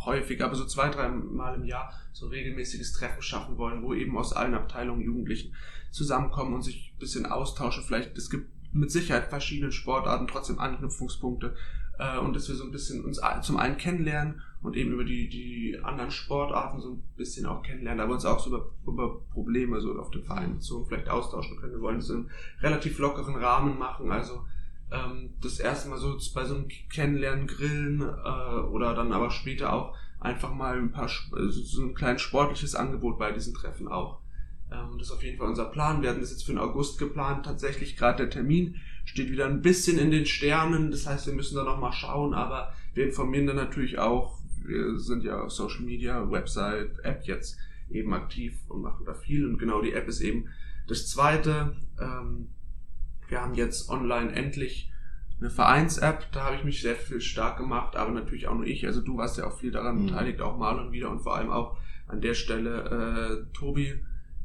häufig, 0.05 0.43
aber 0.43 0.55
so 0.55 0.65
zwei, 0.65 0.89
drei 0.89 1.10
Mal 1.10 1.55
im 1.55 1.65
Jahr 1.65 1.93
so 2.13 2.27
regelmäßiges 2.27 2.93
Treffen 2.93 3.22
schaffen 3.22 3.58
wollen, 3.58 3.84
wo 3.84 3.93
eben 3.93 4.17
aus 4.17 4.34
allen 4.34 4.53
Abteilungen 4.53 5.01
Jugendlichen 5.01 5.53
zusammenkommen 5.91 6.53
und 6.53 6.62
sich 6.62 6.93
ein 6.96 7.00
bisschen 7.00 7.25
austauschen. 7.25 7.84
Vielleicht, 7.84 8.17
es 8.17 8.29
gibt 8.29 8.50
mit 8.74 8.91
Sicherheit 8.91 9.27
verschiedene 9.27 9.72
Sportarten, 9.72 10.27
trotzdem 10.27 10.60
Anknüpfungspunkte 10.60 11.55
äh, 12.00 12.17
und 12.17 12.36
dass 12.36 12.48
wir 12.48 12.55
so 12.55 12.63
ein 12.63 12.72
bisschen 12.72 13.03
uns 13.03 13.22
zum 13.41 13.58
einen 13.58 13.77
kennenlernen 13.77 14.41
und 14.62 14.75
eben 14.75 14.91
über 14.91 15.03
die, 15.03 15.29
die 15.29 15.79
anderen 15.84 16.12
Sportarten 16.12 16.79
so 16.79 16.93
ein 16.93 17.03
bisschen 17.17 17.46
auch 17.46 17.63
kennenlernen, 17.63 18.01
aber 18.01 18.13
uns 18.13 18.25
auch 18.25 18.39
so 18.39 18.50
über, 18.50 18.72
über 18.86 19.22
Probleme 19.31 19.81
so 19.81 19.98
auf 20.00 20.12
den 20.12 20.24
Verein 20.24 20.55
bezogen 20.55 20.88
vielleicht 20.88 21.10
austauschen 21.10 21.58
können. 21.58 21.74
Wir 21.74 21.81
wollen 21.81 21.98
das 21.98 22.10
in 22.10 22.17
einem 22.17 22.29
relativ 22.62 23.00
lockeren 23.00 23.36
Rahmen 23.36 23.77
machen, 23.77 24.12
also 24.12 24.46
ähm, 24.91 25.33
das 25.41 25.60
erste 25.60 25.89
Mal 25.89 25.98
so 25.98 26.17
bei 26.33 26.45
so 26.45 26.55
einem 26.55 26.67
Kennenlernen 26.91 27.48
grillen 27.48 28.01
äh, 28.01 28.60
oder 28.69 28.93
dann 28.93 29.13
aber 29.13 29.31
später 29.31 29.74
auch 29.74 29.95
einfach 30.19 30.53
mal 30.53 30.77
ein 30.77 30.91
paar 30.91 31.10
so 31.10 31.81
ein 31.81 31.95
kleines 31.95 32.21
sportliches 32.21 32.75
Angebot 32.75 33.17
bei 33.17 33.31
diesen 33.31 33.53
Treffen 33.53 33.88
auch. 33.88 34.19
Ähm, 34.71 34.98
das 34.98 35.07
ist 35.07 35.13
auf 35.13 35.24
jeden 35.24 35.38
Fall 35.38 35.48
unser 35.48 35.65
Plan. 35.65 36.01
Wir 36.01 36.10
hatten 36.10 36.21
das 36.21 36.31
jetzt 36.31 36.45
für 36.45 36.51
den 36.51 36.60
August 36.60 37.00
geplant. 37.00 37.45
Tatsächlich 37.45 37.98
gerade 37.98 38.24
der 38.24 38.29
Termin 38.29 38.75
steht 39.05 39.31
wieder 39.31 39.45
ein 39.45 39.62
bisschen 39.62 39.98
in 39.98 40.12
den 40.12 40.25
Sternen. 40.25 40.91
Das 40.91 41.07
heißt, 41.07 41.25
wir 41.27 41.33
müssen 41.33 41.55
da 41.55 41.63
noch 41.63 41.79
mal 41.79 41.91
schauen, 41.91 42.33
aber 42.33 42.74
wir 42.93 43.05
informieren 43.05 43.48
dann 43.48 43.55
natürlich 43.55 43.98
auch. 43.98 44.39
Wir 44.63 45.00
sind 45.00 45.24
ja 45.24 45.41
auf 45.41 45.51
Social 45.51 45.81
Media, 45.81 46.29
Website, 46.29 47.00
App 47.03 47.24
jetzt 47.24 47.57
eben 47.89 48.13
aktiv 48.13 48.60
und 48.67 48.81
machen 48.81 49.05
da 49.05 49.13
viel. 49.13 49.48
Und 49.48 49.57
genau 49.57 49.81
die 49.81 49.93
App 49.93 50.07
ist 50.07 50.21
eben 50.21 50.50
das 50.88 51.07
zweite. 51.07 51.75
Ähm, 52.00 52.50
wir 53.32 53.42
haben 53.42 53.54
jetzt 53.54 53.90
online 53.90 54.34
endlich 54.34 54.92
eine 55.40 55.50
Vereins-App, 55.50 56.32
da 56.34 56.46
habe 56.46 56.58
ich 56.58 56.64
mich 56.64 56.82
sehr 56.82 56.96
viel 56.96 57.22
stark 57.22 57.58
gemacht, 57.58 57.96
aber 57.96 58.12
natürlich 58.12 58.48
auch 58.48 58.54
nur 58.54 58.68
ich. 58.68 58.86
Also 58.86 59.02
du 59.02 59.18
warst 59.18 59.38
ja 59.38 59.48
auch 59.48 59.58
viel 59.58 59.72
daran 59.72 60.02
mhm. 60.02 60.06
beteiligt, 60.08 60.42
auch 60.42 60.58
mal 60.58 60.78
und 60.78 60.92
wieder 60.92 61.10
und 61.10 61.22
vor 61.22 61.36
allem 61.36 61.50
auch 61.50 61.78
an 62.08 62.22
der 62.22 62.36
Stelle 62.36 63.48
äh, 63.50 63.58
Tobi, 63.58 63.96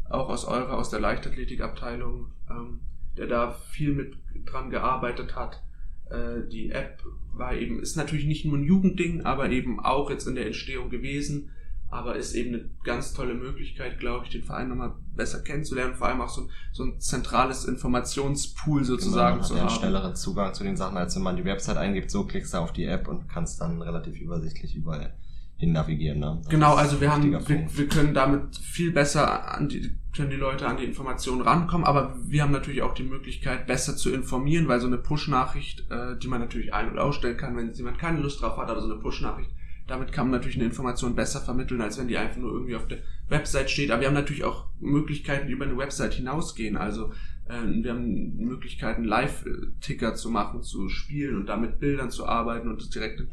auch 0.09 0.31
aus 0.31 0.45
eurer, 0.45 0.79
aus 0.79 0.89
der 0.89 1.01
Leichtathletikabteilung, 1.01 2.31
ähm, 2.49 2.81
der 3.19 3.27
da 3.27 3.53
viel 3.53 3.93
mit 3.93 4.17
dran 4.47 4.71
gearbeitet 4.71 5.35
hat. 5.35 5.63
Äh, 6.09 6.49
die 6.49 6.71
App 6.71 7.03
war 7.35 7.55
eben, 7.55 7.81
ist 7.81 7.97
natürlich 7.97 8.27
nicht 8.27 8.45
nur 8.45 8.57
ein 8.57 8.65
Jugendding, 8.65 9.23
aber 9.23 9.51
eben 9.51 9.81
auch 9.81 10.11
jetzt 10.11 10.29
in 10.29 10.37
der 10.37 10.47
Entstehung 10.47 10.91
gewesen 10.91 11.51
aber 11.89 12.17
ist 12.17 12.35
eben 12.35 12.55
eine 12.55 12.71
ganz 12.83 13.13
tolle 13.13 13.35
Möglichkeit, 13.35 14.01
glaube 14.01 14.25
ich, 14.25 14.33
den 14.33 14.43
Verein 14.43 14.69
nochmal 14.69 14.95
besser 15.15 15.41
kennenzulernen, 15.41 15.95
vor 15.95 16.09
allem 16.09 16.21
auch 16.21 16.29
so, 16.29 16.49
so 16.73 16.85
ein 16.85 17.01
zentrales 17.01 17.65
Informationspool 17.65 18.85
sozusagen 18.85 19.37
genau, 19.37 19.47
zu 19.47 19.55
haben. 19.55 19.61
einen 19.63 19.71
schnelleren 19.71 20.17
Zugang 20.17 20.53
zu 20.53 20.65
den 20.65 20.77
Sachen, 20.77 20.97
als 20.97 21.15
wenn 21.15 21.23
man 21.23 21.37
die 21.37 21.45
Website 21.45 21.77
eingibt, 21.77 22.11
so 22.11 22.25
klickst 22.25 22.55
du 22.55 22.59
auf 22.59 22.73
die 22.73 22.85
App 22.85 23.09
und 23.09 23.29
kannst 23.29 23.61
dann 23.61 23.81
relativ 23.83 24.21
übersichtlich 24.21 24.75
überall 24.75 25.15
hin 25.59 25.73
navigieren. 25.73 26.19
Ne? 26.19 26.43
genau, 26.51 26.75
also 26.75 27.01
wir 27.01 27.11
haben, 27.11 27.33
wir, 27.33 27.67
wir, 27.71 27.89
können 27.89 28.13
damit 28.13 28.57
viel 28.57 28.93
besser 28.93 29.55
an 29.55 29.71
die, 29.71 29.97
können 30.15 30.29
die 30.29 30.37
Leute 30.37 30.67
an 30.67 30.77
die 30.77 30.85
Informationen 30.85 31.41
rankommen, 31.41 31.87
aber 31.87 32.15
wir 32.27 32.43
haben 32.43 32.53
natürlich 32.53 32.83
auch 32.83 32.93
die 32.93 33.05
Möglichkeit, 33.05 33.67
besser 33.67 33.97
zu 33.97 34.13
informieren, 34.13 34.69
weil 34.69 34.81
so 34.81 34.87
eine 34.87 34.99
Push-Nachricht, 34.99 35.91
äh, 35.91 36.19
die 36.19 36.29
man 36.29 36.41
natürlich 36.41 36.75
ein- 36.75 36.91
und 36.91 36.99
ausstellen 36.99 37.39
kann, 37.39 37.57
wenn 37.57 37.73
jemand 37.73 37.99
keine 37.99 38.21
Lust 38.21 38.43
drauf 38.43 38.59
hat, 38.59 38.69
aber 38.69 38.83
so 38.83 38.93
eine 38.93 39.01
Push-Nachricht 39.01 39.51
damit 39.87 40.13
kann 40.13 40.27
man 40.29 40.39
natürlich 40.39 40.57
eine 40.57 40.67
Information 40.67 41.15
besser 41.15 41.41
vermitteln, 41.41 41.81
als 41.81 41.99
wenn 41.99 42.09
die 42.09 42.17
einfach 42.17 42.39
nur 42.39 42.53
irgendwie 42.53 42.75
auf 42.75 42.89
der 42.89 42.99
Website 43.29 43.71
steht. 43.71 43.91
Aber 43.91 44.01
wir 44.01 44.09
haben 44.09 44.15
natürlich 44.15 44.45
auch 44.45 44.67
Möglichkeiten, 44.81 45.47
die 45.47 45.53
über 45.53 45.65
eine 45.65 45.79
Website 45.79 46.15
hinausgehen. 46.15 46.77
Also 46.77 47.13
äh, 47.49 47.63
wir 47.83 47.93
haben 47.93 48.37
Möglichkeiten, 48.37 49.05
Live-Ticker 49.05 50.15
zu 50.15 50.31
machen, 50.31 50.63
zu 50.63 50.89
spielen 50.89 51.37
und 51.37 51.47
damit 51.47 51.79
Bildern 51.79 52.11
zu 52.11 52.27
arbeiten 52.27 52.69
und 52.69 52.81
das 52.81 52.91
direkt 52.91 53.21
in 53.21 53.29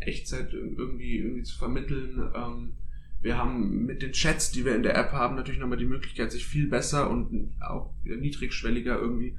Echtzeit 0.00 0.52
irgendwie, 0.52 1.18
irgendwie 1.18 1.42
zu 1.42 1.56
vermitteln. 1.56 2.30
Ähm, 2.34 2.72
wir 3.22 3.38
haben 3.38 3.86
mit 3.86 4.02
den 4.02 4.12
Chats, 4.12 4.50
die 4.50 4.66
wir 4.66 4.76
in 4.76 4.82
der 4.82 4.96
App 4.96 5.12
haben, 5.12 5.36
natürlich 5.36 5.60
nochmal 5.60 5.78
die 5.78 5.86
Möglichkeit, 5.86 6.30
sich 6.30 6.44
viel 6.44 6.68
besser 6.68 7.08
und 7.08 7.52
auch 7.60 7.90
niedrigschwelliger 8.04 8.98
irgendwie 8.98 9.34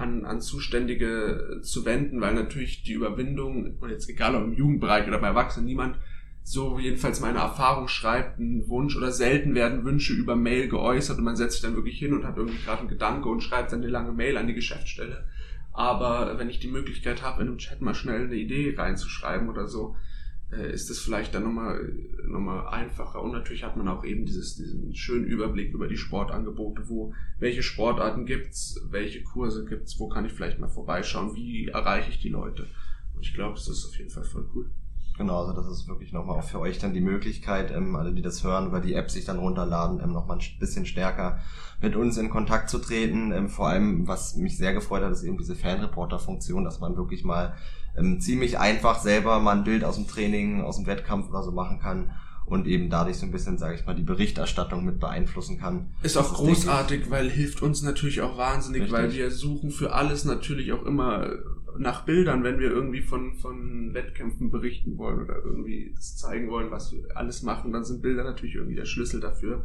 an, 0.00 0.24
an 0.24 0.40
Zuständige 0.40 1.60
zu 1.62 1.84
wenden, 1.84 2.20
weil 2.20 2.34
natürlich 2.34 2.82
die 2.82 2.94
Überwindung, 2.94 3.76
und 3.78 3.90
jetzt 3.90 4.08
egal 4.08 4.34
ob 4.34 4.44
im 4.44 4.54
Jugendbereich 4.54 5.06
oder 5.06 5.18
bei 5.18 5.28
Erwachsenen, 5.28 5.66
niemand 5.66 5.96
so 6.42 6.78
jedenfalls 6.78 7.20
meine 7.20 7.38
Erfahrung 7.38 7.86
schreibt, 7.86 8.38
einen 8.38 8.66
Wunsch 8.68 8.96
oder 8.96 9.12
selten 9.12 9.54
werden 9.54 9.84
Wünsche 9.84 10.14
über 10.14 10.36
Mail 10.36 10.68
geäußert 10.68 11.18
und 11.18 11.24
man 11.24 11.36
setzt 11.36 11.52
sich 11.52 11.62
dann 11.62 11.76
wirklich 11.76 11.98
hin 11.98 12.14
und 12.14 12.24
hat 12.24 12.36
irgendwie 12.36 12.62
gerade 12.64 12.80
einen 12.80 12.88
Gedanke 12.88 13.28
und 13.28 13.42
schreibt 13.42 13.72
dann 13.72 13.82
eine 13.82 13.90
lange 13.90 14.12
Mail 14.12 14.36
an 14.36 14.46
die 14.46 14.54
Geschäftsstelle. 14.54 15.28
Aber 15.72 16.38
wenn 16.38 16.50
ich 16.50 16.58
die 16.58 16.68
Möglichkeit 16.68 17.22
habe, 17.22 17.42
in 17.42 17.48
einem 17.48 17.58
Chat 17.58 17.80
mal 17.80 17.94
schnell 17.94 18.24
eine 18.24 18.34
Idee 18.34 18.74
reinzuschreiben 18.76 19.48
oder 19.48 19.68
so, 19.68 19.96
äh, 20.52 20.72
ist 20.72 20.90
es 20.90 21.00
vielleicht 21.00 21.34
dann 21.34 21.44
nochmal 21.44 21.92
noch 22.24 22.40
mal 22.40 22.68
einfacher. 22.68 23.22
Und 23.22 23.32
natürlich 23.32 23.64
hat 23.64 23.76
man 23.76 23.88
auch 23.88 24.04
eben 24.04 24.26
dieses, 24.26 24.56
diesen 24.56 24.94
schönen 24.94 25.24
Überblick 25.24 25.72
über 25.72 25.88
die 25.88 25.96
Sportangebote, 25.96 26.88
wo, 26.88 27.12
welche 27.38 27.62
Sportarten 27.62 28.26
gibt's, 28.26 28.80
welche 28.90 29.22
Kurse 29.22 29.64
gibt's, 29.64 29.98
wo 29.98 30.08
kann 30.08 30.24
ich 30.24 30.32
vielleicht 30.32 30.58
mal 30.58 30.68
vorbeischauen, 30.68 31.34
wie 31.34 31.68
erreiche 31.68 32.10
ich 32.10 32.20
die 32.20 32.28
Leute. 32.28 32.66
Und 33.14 33.26
ich 33.26 33.34
glaube, 33.34 33.54
das 33.54 33.68
ist 33.68 33.86
auf 33.86 33.96
jeden 33.96 34.10
Fall 34.10 34.24
voll 34.24 34.48
cool. 34.54 34.70
Genau, 35.20 35.40
also 35.40 35.52
das 35.52 35.66
ist 35.70 35.86
wirklich 35.86 36.14
nochmal 36.14 36.38
auch 36.38 36.44
für 36.44 36.60
euch 36.60 36.78
dann 36.78 36.94
die 36.94 37.02
Möglichkeit, 37.02 37.70
ähm, 37.72 37.94
alle, 37.94 38.14
die 38.14 38.22
das 38.22 38.42
hören, 38.42 38.68
über 38.68 38.80
die 38.80 38.94
App 38.94 39.10
sich 39.10 39.26
dann 39.26 39.38
runterladen, 39.38 40.00
ähm, 40.02 40.12
nochmal 40.12 40.38
ein 40.38 40.58
bisschen 40.58 40.86
stärker 40.86 41.40
mit 41.82 41.94
uns 41.94 42.16
in 42.16 42.30
Kontakt 42.30 42.70
zu 42.70 42.78
treten. 42.78 43.30
Ähm, 43.30 43.50
vor 43.50 43.68
allem, 43.68 44.08
was 44.08 44.36
mich 44.36 44.56
sehr 44.56 44.72
gefreut 44.72 45.02
hat, 45.02 45.12
ist 45.12 45.22
eben 45.22 45.36
diese 45.36 45.56
Fanreporter-Funktion, 45.56 46.64
dass 46.64 46.80
man 46.80 46.96
wirklich 46.96 47.22
mal 47.22 47.54
ähm, 48.00 48.20
ziemlich 48.20 48.58
einfach 48.58 49.00
selber 49.00 49.38
mal 49.40 49.56
ein 49.56 49.64
Bild 49.64 49.84
aus 49.84 49.96
dem 49.96 50.06
Training, 50.06 50.62
aus 50.62 50.76
dem 50.76 50.86
Wettkampf 50.86 51.28
oder 51.28 51.42
so 51.42 51.52
machen 51.52 51.78
kann 51.78 52.10
und 52.46 52.66
eben 52.66 52.90
dadurch 52.90 53.16
so 53.18 53.26
ein 53.26 53.32
bisschen, 53.32 53.58
sage 53.58 53.76
ich 53.76 53.86
mal, 53.86 53.94
die 53.94 54.02
Berichterstattung 54.02 54.84
mit 54.84 54.98
beeinflussen 54.98 55.58
kann. 55.58 55.94
Ist 56.02 56.16
auch 56.16 56.34
großartig, 56.34 57.02
ist 57.02 57.10
weil 57.10 57.30
hilft 57.30 57.62
uns 57.62 57.82
natürlich 57.82 58.20
auch 58.22 58.36
wahnsinnig, 58.36 58.82
Richtig. 58.82 58.98
weil 58.98 59.12
wir 59.12 59.30
suchen 59.30 59.70
für 59.70 59.92
alles 59.92 60.24
natürlich 60.24 60.72
auch 60.72 60.84
immer 60.84 61.30
nach 61.78 62.04
Bildern, 62.04 62.42
wenn 62.42 62.58
wir 62.58 62.70
irgendwie 62.70 63.02
von, 63.02 63.34
von 63.34 63.94
Wettkämpfen 63.94 64.50
berichten 64.50 64.98
wollen 64.98 65.22
oder 65.22 65.36
irgendwie 65.44 65.92
das 65.94 66.16
zeigen 66.16 66.50
wollen, 66.50 66.70
was 66.70 66.92
wir 66.92 67.16
alles 67.16 67.42
machen, 67.42 67.72
dann 67.72 67.84
sind 67.84 68.02
Bilder 68.02 68.24
natürlich 68.24 68.56
irgendwie 68.56 68.76
der 68.76 68.84
Schlüssel 68.84 69.20
dafür. 69.20 69.64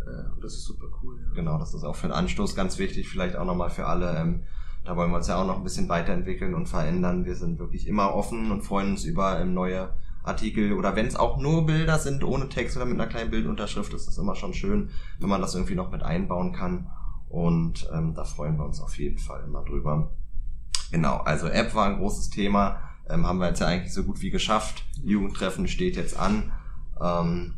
Äh, 0.00 0.34
und 0.34 0.42
das 0.42 0.54
ist 0.54 0.64
super 0.64 0.86
cool. 1.02 1.18
Ja. 1.20 1.34
Genau, 1.34 1.58
das 1.58 1.74
ist 1.74 1.84
auch 1.84 1.96
für 1.96 2.08
den 2.08 2.12
Anstoß 2.12 2.56
ganz 2.56 2.78
wichtig, 2.78 3.08
vielleicht 3.08 3.36
auch 3.36 3.46
nochmal 3.46 3.70
für 3.70 3.86
alle. 3.86 4.16
Ähm, 4.16 4.42
da 4.86 4.96
wollen 4.96 5.10
wir 5.10 5.16
uns 5.16 5.26
ja 5.26 5.40
auch 5.40 5.46
noch 5.46 5.56
ein 5.56 5.64
bisschen 5.64 5.88
weiterentwickeln 5.88 6.54
und 6.54 6.68
verändern. 6.68 7.24
Wir 7.24 7.34
sind 7.34 7.58
wirklich 7.58 7.86
immer 7.86 8.14
offen 8.14 8.50
und 8.50 8.62
freuen 8.62 8.92
uns 8.92 9.04
über 9.04 9.40
ähm, 9.40 9.52
neue 9.52 9.90
Artikel 10.22 10.72
oder 10.72 10.96
wenn 10.96 11.06
es 11.06 11.16
auch 11.16 11.38
nur 11.38 11.66
Bilder 11.66 11.98
sind 11.98 12.24
ohne 12.24 12.48
Text 12.48 12.76
oder 12.76 12.86
mit 12.86 12.94
einer 12.94 13.08
kleinen 13.08 13.30
Bildunterschrift, 13.30 13.92
ist 13.94 14.08
das 14.08 14.18
immer 14.18 14.34
schon 14.34 14.54
schön, 14.54 14.90
wenn 15.18 15.28
man 15.28 15.40
das 15.40 15.54
irgendwie 15.54 15.74
noch 15.74 15.90
mit 15.90 16.02
einbauen 16.02 16.52
kann. 16.52 16.90
Und 17.28 17.88
ähm, 17.92 18.14
da 18.14 18.24
freuen 18.24 18.56
wir 18.56 18.64
uns 18.64 18.80
auf 18.80 18.98
jeden 18.98 19.18
Fall 19.18 19.42
immer 19.44 19.62
drüber. 19.62 20.10
Genau, 20.90 21.16
also 21.18 21.48
App 21.48 21.74
war 21.74 21.86
ein 21.86 21.98
großes 21.98 22.30
Thema, 22.30 22.80
ähm, 23.08 23.26
haben 23.26 23.38
wir 23.38 23.48
jetzt 23.48 23.60
ja 23.60 23.66
eigentlich 23.66 23.92
so 23.92 24.04
gut 24.04 24.20
wie 24.20 24.30
geschafft. 24.30 24.84
Jugendtreffen 25.02 25.68
steht 25.68 25.96
jetzt 25.96 26.18
an. 26.18 26.52
Ähm, 27.00 27.54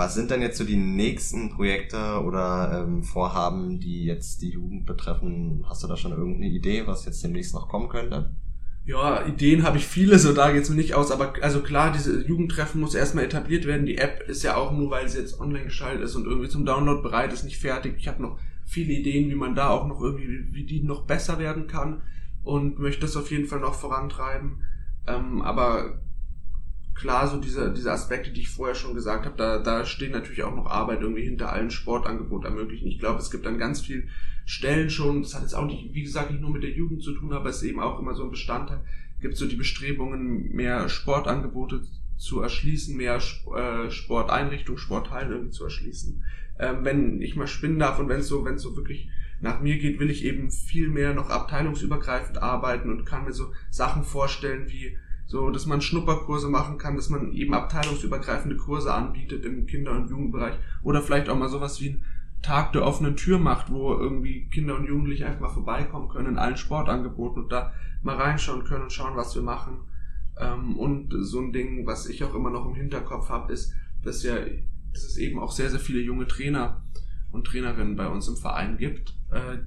was 0.00 0.14
sind 0.14 0.30
denn 0.30 0.40
jetzt 0.40 0.56
so 0.56 0.64
die 0.64 0.78
nächsten 0.78 1.50
Projekte 1.50 2.22
oder 2.24 2.86
ähm, 2.86 3.02
Vorhaben, 3.02 3.80
die 3.80 4.06
jetzt 4.06 4.40
die 4.40 4.48
Jugend 4.48 4.86
betreffen? 4.86 5.62
Hast 5.68 5.82
du 5.82 5.88
da 5.88 5.96
schon 5.98 6.12
irgendeine 6.12 6.46
Idee, 6.46 6.86
was 6.86 7.04
jetzt 7.04 7.22
demnächst 7.22 7.52
noch 7.52 7.68
kommen 7.68 7.90
könnte? 7.90 8.34
Ja, 8.86 9.26
Ideen 9.26 9.62
habe 9.62 9.76
ich 9.76 9.86
viele, 9.86 10.18
so 10.18 10.32
da 10.32 10.52
geht's 10.52 10.70
mir 10.70 10.76
nicht 10.76 10.94
aus, 10.94 11.10
aber 11.10 11.34
also 11.42 11.60
klar, 11.60 11.92
diese 11.92 12.26
Jugendtreffen 12.26 12.80
muss 12.80 12.94
erstmal 12.94 13.24
etabliert 13.24 13.66
werden. 13.66 13.84
Die 13.84 13.98
App 13.98 14.24
ist 14.26 14.42
ja 14.42 14.56
auch 14.56 14.72
nur, 14.72 14.90
weil 14.90 15.06
sie 15.06 15.18
jetzt 15.18 15.38
online 15.38 15.64
geschaltet 15.64 16.02
ist 16.02 16.16
und 16.16 16.24
irgendwie 16.24 16.48
zum 16.48 16.64
Download 16.64 17.02
bereit 17.02 17.34
ist, 17.34 17.44
nicht 17.44 17.58
fertig. 17.58 17.96
Ich 17.98 18.08
habe 18.08 18.22
noch 18.22 18.38
viele 18.64 18.94
Ideen, 18.94 19.28
wie 19.28 19.34
man 19.34 19.54
da 19.54 19.68
auch 19.68 19.86
noch 19.86 20.00
irgendwie, 20.00 20.46
wie 20.54 20.64
die 20.64 20.82
noch 20.82 21.04
besser 21.04 21.38
werden 21.38 21.66
kann 21.66 22.00
und 22.42 22.78
möchte 22.78 23.02
das 23.02 23.18
auf 23.18 23.30
jeden 23.30 23.48
Fall 23.48 23.60
noch 23.60 23.74
vorantreiben. 23.74 24.64
Ähm, 25.06 25.42
aber 25.42 26.00
klar, 27.00 27.26
so 27.28 27.40
diese, 27.40 27.72
diese 27.72 27.90
Aspekte, 27.90 28.30
die 28.30 28.42
ich 28.42 28.48
vorher 28.48 28.74
schon 28.74 28.94
gesagt 28.94 29.24
habe, 29.24 29.36
da, 29.36 29.58
da 29.58 29.84
stehen 29.84 30.12
natürlich 30.12 30.42
auch 30.42 30.54
noch 30.54 30.66
Arbeit 30.66 31.00
irgendwie 31.00 31.24
hinter 31.24 31.50
allen 31.50 31.70
Sportangeboten 31.70 32.46
ermöglichen. 32.46 32.88
Ich 32.88 32.98
glaube, 32.98 33.18
es 33.18 33.30
gibt 33.30 33.46
dann 33.46 33.58
ganz 33.58 33.80
viel 33.80 34.08
Stellen 34.44 34.90
schon, 34.90 35.22
das 35.22 35.34
hat 35.34 35.42
jetzt 35.42 35.54
auch 35.54 35.66
nicht, 35.66 35.94
wie 35.94 36.02
gesagt, 36.02 36.30
nicht 36.30 36.40
nur 36.40 36.50
mit 36.50 36.62
der 36.62 36.70
Jugend 36.70 37.02
zu 37.02 37.12
tun, 37.14 37.32
aber 37.32 37.48
es 37.48 37.56
ist 37.56 37.68
eben 37.68 37.80
auch 37.80 37.98
immer 37.98 38.14
so 38.14 38.24
ein 38.24 38.30
Bestandteil, 38.30 38.80
gibt 39.20 39.36
so 39.36 39.46
die 39.46 39.56
Bestrebungen, 39.56 40.52
mehr 40.52 40.88
Sportangebote 40.88 41.82
zu 42.16 42.42
erschließen, 42.42 42.96
mehr 42.96 43.16
äh, 43.16 43.90
Sporteinrichtungen, 43.90 44.78
Sporthallen 44.78 45.30
irgendwie 45.30 45.52
zu 45.52 45.64
erschließen. 45.64 46.22
Ähm, 46.58 46.84
wenn 46.84 47.22
ich 47.22 47.34
mal 47.34 47.46
spinnen 47.46 47.78
darf 47.78 47.98
und 47.98 48.08
wenn 48.08 48.20
es 48.20 48.28
so, 48.28 48.44
wenn 48.44 48.56
es 48.56 48.62
so 48.62 48.76
wirklich 48.76 49.08
nach 49.40 49.60
mir 49.60 49.78
geht, 49.78 49.98
will 49.98 50.10
ich 50.10 50.24
eben 50.24 50.50
viel 50.50 50.88
mehr 50.88 51.14
noch 51.14 51.30
abteilungsübergreifend 51.30 52.42
arbeiten 52.42 52.90
und 52.90 53.06
kann 53.06 53.24
mir 53.24 53.32
so 53.32 53.52
Sachen 53.70 54.04
vorstellen 54.04 54.68
wie 54.68 54.98
so, 55.30 55.48
dass 55.50 55.64
man 55.64 55.80
Schnupperkurse 55.80 56.48
machen 56.48 56.76
kann, 56.76 56.96
dass 56.96 57.08
man 57.08 57.32
eben 57.32 57.54
abteilungsübergreifende 57.54 58.56
Kurse 58.56 58.92
anbietet 58.92 59.44
im 59.44 59.64
Kinder- 59.64 59.92
und 59.92 60.10
Jugendbereich 60.10 60.56
oder 60.82 61.02
vielleicht 61.02 61.28
auch 61.28 61.38
mal 61.38 61.48
sowas 61.48 61.80
wie 61.80 61.90
ein 61.90 62.04
Tag 62.42 62.72
der 62.72 62.84
offenen 62.84 63.14
Tür 63.14 63.38
macht, 63.38 63.70
wo 63.70 63.92
irgendwie 63.92 64.48
Kinder 64.48 64.74
und 64.74 64.88
Jugendliche 64.88 65.26
einfach 65.26 65.40
mal 65.42 65.50
vorbeikommen 65.50 66.08
können 66.08 66.30
in 66.30 66.38
allen 66.38 66.56
Sportangeboten 66.56 67.44
und 67.44 67.52
da 67.52 67.72
mal 68.02 68.16
reinschauen 68.16 68.64
können 68.64 68.82
und 68.82 68.92
schauen, 68.92 69.14
was 69.14 69.36
wir 69.36 69.42
machen. 69.42 69.78
Ähm, 70.36 70.76
und 70.76 71.14
so 71.20 71.38
ein 71.38 71.52
Ding, 71.52 71.86
was 71.86 72.08
ich 72.08 72.24
auch 72.24 72.34
immer 72.34 72.50
noch 72.50 72.66
im 72.66 72.74
Hinterkopf 72.74 73.28
habe, 73.28 73.52
ist, 73.52 73.72
dass 74.02 74.24
ja, 74.24 74.34
dass 74.34 75.04
es 75.04 75.16
eben 75.16 75.38
auch 75.38 75.52
sehr, 75.52 75.70
sehr 75.70 75.78
viele 75.78 76.00
junge 76.00 76.26
Trainer 76.26 76.82
und 77.30 77.46
Trainerinnen 77.46 77.94
bei 77.94 78.08
uns 78.08 78.26
im 78.26 78.36
Verein 78.36 78.78
gibt, 78.78 79.14
äh, 79.30 79.58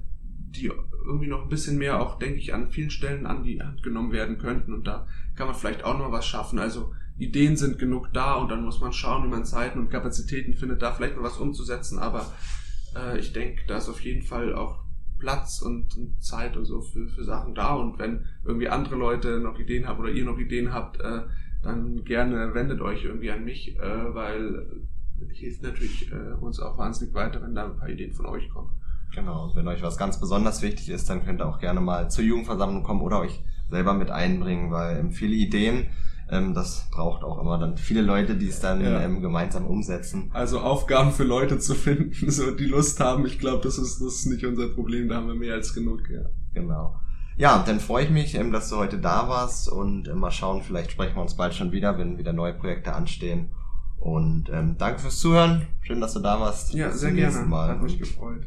die 0.56 0.70
irgendwie 1.04 1.26
noch 1.26 1.42
ein 1.42 1.48
bisschen 1.48 1.78
mehr 1.78 2.00
auch, 2.00 2.18
denke 2.18 2.38
ich, 2.38 2.54
an 2.54 2.70
vielen 2.70 2.90
Stellen 2.90 3.26
an 3.26 3.44
die 3.44 3.60
Hand 3.60 3.82
genommen 3.82 4.12
werden 4.12 4.38
könnten. 4.38 4.72
Und 4.72 4.86
da 4.86 5.06
kann 5.34 5.46
man 5.46 5.56
vielleicht 5.56 5.84
auch 5.84 5.98
noch 5.98 6.12
was 6.12 6.26
schaffen. 6.26 6.58
Also 6.58 6.92
Ideen 7.18 7.56
sind 7.56 7.78
genug 7.78 8.12
da 8.12 8.34
und 8.34 8.50
dann 8.50 8.64
muss 8.64 8.80
man 8.80 8.92
schauen, 8.92 9.24
wie 9.24 9.28
man 9.28 9.44
Zeiten 9.44 9.78
und 9.78 9.90
Kapazitäten 9.90 10.54
findet, 10.54 10.82
da 10.82 10.92
vielleicht 10.92 11.16
noch 11.16 11.22
was 11.22 11.38
umzusetzen. 11.38 11.98
Aber 11.98 12.32
äh, 12.96 13.18
ich 13.18 13.32
denke, 13.32 13.62
da 13.66 13.78
ist 13.78 13.88
auf 13.88 14.00
jeden 14.00 14.22
Fall 14.22 14.54
auch 14.54 14.84
Platz 15.18 15.62
und, 15.62 15.96
und 15.96 16.22
Zeit 16.22 16.56
und 16.56 16.64
so 16.64 16.80
für, 16.80 17.06
für 17.08 17.24
Sachen 17.24 17.54
da. 17.54 17.74
Und 17.74 17.98
wenn 17.98 18.24
irgendwie 18.44 18.68
andere 18.68 18.96
Leute 18.96 19.40
noch 19.40 19.58
Ideen 19.58 19.86
haben 19.86 20.00
oder 20.00 20.10
ihr 20.10 20.24
noch 20.24 20.38
Ideen 20.38 20.72
habt, 20.72 21.00
äh, 21.00 21.22
dann 21.62 22.04
gerne 22.04 22.54
wendet 22.54 22.80
euch 22.80 23.04
irgendwie 23.04 23.30
an 23.30 23.44
mich, 23.44 23.78
äh, 23.78 24.14
weil 24.14 24.66
hilft 25.32 25.62
natürlich 25.62 26.12
äh, 26.12 26.34
uns 26.40 26.60
auch 26.60 26.76
wahnsinnig 26.78 27.14
weiter, 27.14 27.40
wenn 27.42 27.54
da 27.54 27.66
ein 27.66 27.76
paar 27.76 27.88
Ideen 27.88 28.12
von 28.12 28.26
euch 28.26 28.48
kommen. 28.50 28.70
Genau, 29.14 29.44
und 29.44 29.56
wenn 29.56 29.68
euch 29.68 29.82
was 29.82 29.96
ganz 29.96 30.18
besonders 30.18 30.62
wichtig 30.62 30.88
ist, 30.88 31.08
dann 31.08 31.24
könnt 31.24 31.40
ihr 31.40 31.46
auch 31.46 31.58
gerne 31.58 31.80
mal 31.80 32.10
zur 32.10 32.24
Jugendversammlung 32.24 32.82
kommen 32.82 33.00
oder 33.00 33.20
euch 33.20 33.42
selber 33.70 33.94
mit 33.94 34.10
einbringen, 34.10 34.70
weil 34.70 34.98
ähm, 34.98 35.12
viele 35.12 35.34
Ideen, 35.34 35.86
ähm, 36.30 36.54
das 36.54 36.88
braucht 36.90 37.22
auch 37.22 37.40
immer 37.40 37.58
dann 37.58 37.76
viele 37.76 38.02
Leute, 38.02 38.34
die 38.36 38.48
es 38.48 38.60
dann 38.60 38.82
ja. 38.82 39.00
ähm, 39.00 39.20
gemeinsam 39.22 39.66
umsetzen. 39.66 40.30
Also 40.32 40.60
Aufgaben 40.60 41.12
für 41.12 41.24
Leute 41.24 41.58
zu 41.58 41.74
finden, 41.74 42.12
so 42.30 42.50
die 42.50 42.66
Lust 42.66 43.00
haben, 43.00 43.24
ich 43.26 43.38
glaube, 43.38 43.62
das 43.62 43.78
ist, 43.78 44.00
das 44.00 44.14
ist 44.14 44.26
nicht 44.26 44.44
unser 44.44 44.68
Problem, 44.68 45.08
da 45.08 45.16
haben 45.16 45.28
wir 45.28 45.34
mehr 45.34 45.54
als 45.54 45.74
genug, 45.74 46.08
ja. 46.10 46.22
Genau. 46.52 46.96
Ja, 47.36 47.64
dann 47.66 47.80
freue 47.80 48.04
ich 48.04 48.10
mich, 48.10 48.34
ähm, 48.34 48.52
dass 48.52 48.68
du 48.68 48.76
heute 48.76 48.98
da 48.98 49.28
warst 49.28 49.68
und 49.68 50.08
äh, 50.08 50.14
mal 50.14 50.30
schauen, 50.30 50.62
vielleicht 50.62 50.92
sprechen 50.92 51.16
wir 51.16 51.22
uns 51.22 51.34
bald 51.34 51.54
schon 51.54 51.72
wieder, 51.72 51.98
wenn 51.98 52.18
wieder 52.18 52.32
neue 52.32 52.54
Projekte 52.54 52.94
anstehen. 52.94 53.50
Und 53.98 54.50
ähm, 54.52 54.76
danke 54.78 55.00
fürs 55.00 55.18
Zuhören. 55.18 55.66
Schön, 55.80 56.00
dass 56.00 56.12
du 56.12 56.20
da 56.20 56.38
warst. 56.38 56.74
Ja, 56.74 56.88
Bis 56.88 57.00
sehr 57.00 57.10
zum 57.10 57.16
gerne. 57.16 57.46
Mal. 57.46 57.68
Hat 57.70 57.82
mich 57.82 57.98
gefreut. 57.98 58.46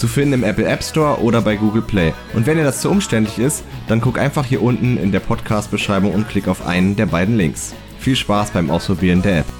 Zu 0.00 0.08
finden 0.08 0.32
im 0.32 0.44
Apple 0.44 0.64
App 0.64 0.82
Store 0.82 1.20
oder 1.20 1.42
bei 1.42 1.56
Google 1.56 1.82
Play. 1.82 2.14
Und 2.32 2.46
wenn 2.46 2.56
dir 2.56 2.64
das 2.64 2.80
zu 2.80 2.88
umständlich 2.90 3.38
ist, 3.38 3.64
dann 3.86 4.00
guck 4.00 4.18
einfach 4.18 4.46
hier 4.46 4.62
unten 4.62 4.96
in 4.96 5.12
der 5.12 5.20
Podcast-Beschreibung 5.20 6.14
und 6.14 6.26
klick 6.26 6.48
auf 6.48 6.66
einen 6.66 6.96
der 6.96 7.04
beiden 7.04 7.36
Links. 7.36 7.74
Viel 7.98 8.16
Spaß 8.16 8.52
beim 8.52 8.70
Ausprobieren 8.70 9.20
der 9.20 9.40
App. 9.40 9.59